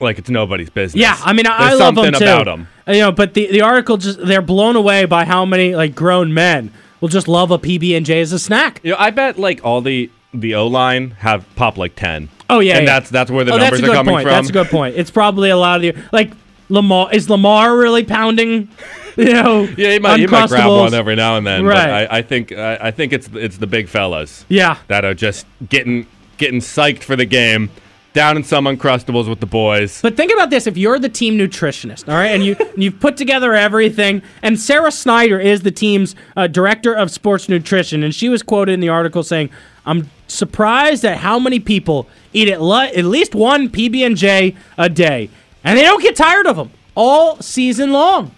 [0.00, 1.00] like it's nobody's business.
[1.00, 2.24] Yeah, I mean, I, I love them too.
[2.24, 2.68] about them.
[2.88, 5.94] Uh, You know, but the the article just they're blown away by how many like
[5.94, 8.80] grown men will just love a PB and J as a snack.
[8.82, 12.28] You know, I bet like all the the O line have pop like ten.
[12.48, 12.98] Oh yeah, and yeah.
[12.98, 14.24] that's that's where the oh, numbers are coming point.
[14.24, 14.32] from.
[14.32, 14.96] That's a good point.
[14.96, 16.32] It's probably a lot of the like
[16.68, 18.68] Lamar is Lamar really pounding.
[19.16, 21.74] You know, Yeah, you might, you might grab one every now and then, Right.
[22.06, 24.44] but I, I think I, I think it's it's the big fellas.
[24.48, 24.76] Yeah.
[24.88, 26.06] that are just getting
[26.38, 27.70] getting psyched for the game,
[28.14, 30.00] down in some uncrustables with the boys.
[30.00, 32.98] But think about this: if you're the team nutritionist, all right, and you and you've
[33.00, 38.14] put together everything, and Sarah Snyder is the team's uh, director of sports nutrition, and
[38.14, 39.50] she was quoted in the article saying,
[39.86, 44.56] "I'm surprised at how many people eat at, le- at least one PB and J
[44.78, 45.28] a day,
[45.64, 48.34] and they don't get tired of them all season long."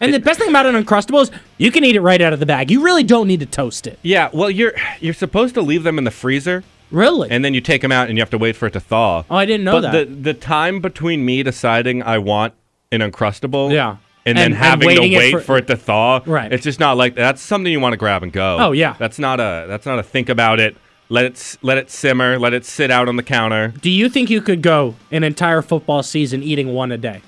[0.00, 2.40] And the best thing about an uncrustable is you can eat it right out of
[2.40, 2.70] the bag.
[2.70, 3.98] You really don't need to toast it.
[4.02, 6.64] Yeah, well, you're you're supposed to leave them in the freezer.
[6.90, 7.30] Really?
[7.30, 9.24] And then you take them out and you have to wait for it to thaw.
[9.30, 10.08] Oh, I didn't know but that.
[10.08, 12.54] the the time between me deciding I want
[12.92, 13.90] an uncrustable, Yeah.
[13.90, 16.52] and, And- then and having waiting to it wait for- for, it to thaw, Right.
[16.52, 18.56] It's just not like that's something you want to grab and go.
[18.60, 18.94] Oh, yeah.
[18.98, 20.76] that's not a that's not a think about it.
[21.08, 22.38] Let it s- let it simmer.
[22.38, 23.72] Let it sit out on the counter.
[23.80, 27.20] Do you think you could go an entire football season eating one a day?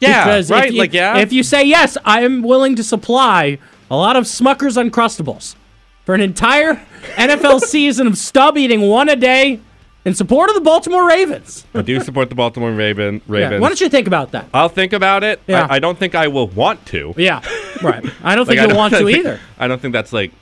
[0.00, 0.68] Yeah, Because right.
[0.68, 3.58] If you, like yeah, If you say yes, I am willing to supply
[3.90, 5.54] a lot of Smucker's Uncrustables
[6.04, 6.74] for an entire
[7.16, 9.60] NFL season of stub eating one a day
[10.04, 11.66] in support of the Baltimore Ravens.
[11.74, 13.60] I do support the Baltimore Raven Yeah, Ravens.
[13.60, 14.46] Why don't you think about that?
[14.54, 15.40] I'll think about it.
[15.46, 15.66] Yeah.
[15.68, 17.12] I, I don't think I will want to.
[17.16, 17.42] Yeah,
[17.82, 18.04] right.
[18.22, 19.40] I don't Like, think you'll want to either.
[19.58, 20.32] I don't think that's like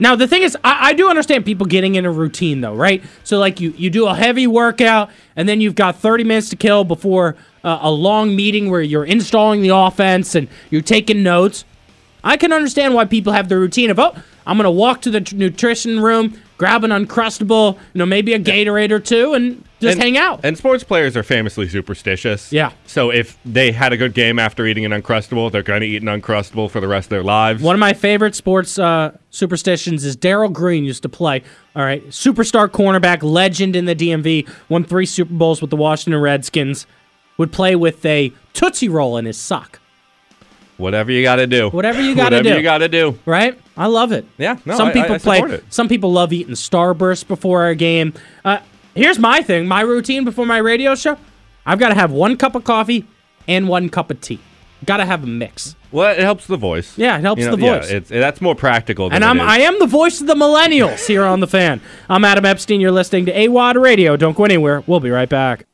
[0.00, 3.04] Now the thing is, I, I do understand people getting in a routine though, right?
[3.22, 6.56] So like you you do a heavy workout and then you've got 30 minutes to
[6.56, 11.64] kill before uh, a long meeting where you're installing the offense and you're taking notes.
[12.24, 15.20] I can understand why people have the routine of oh, I'm gonna walk to the
[15.20, 19.94] t- nutrition room, grab an uncrustable, you know, maybe a Gatorade or two, and just
[19.94, 20.40] and, hang out.
[20.44, 22.52] And sports players are famously superstitious.
[22.52, 22.72] Yeah.
[22.84, 26.02] So if they had a good game after eating an uncrustable, they're going to eat
[26.02, 27.62] an uncrustable for the rest of their lives.
[27.62, 31.42] One of my favorite sports uh, superstitions is Darrell Green used to play.
[31.74, 36.20] All right, superstar cornerback, legend in the DMV, won three Super Bowls with the Washington
[36.20, 36.86] Redskins.
[37.38, 39.79] Would play with a tootsie roll in his sock.
[40.80, 41.68] Whatever you got to do.
[41.70, 42.56] Whatever you got to Whatever do.
[42.56, 43.18] you got to do.
[43.26, 43.58] Right?
[43.76, 44.26] I love it.
[44.38, 44.56] Yeah.
[44.64, 45.38] No, some I- people I play.
[45.40, 45.64] it.
[45.72, 48.14] Some people love eating Starburst before a game.
[48.44, 48.58] Uh,
[48.94, 49.66] here's my thing.
[49.68, 51.16] My routine before my radio show.
[51.64, 53.06] I've got to have one cup of coffee
[53.46, 54.40] and one cup of tea.
[54.86, 55.76] Got to have a mix.
[55.92, 56.96] Well, it helps the voice.
[56.96, 57.90] Yeah, it helps You know, the yeah, voice.
[57.90, 59.12] it's, that's more practical.
[59.12, 59.40] And I'm.
[59.40, 61.80] I am the voice of the millennials here on the fan.
[62.08, 62.80] I'm Adam Epstein.
[62.80, 64.16] You're listening to AWadd Radio.
[64.16, 64.82] Don't go anywhere.
[64.86, 65.66] We'll be right back.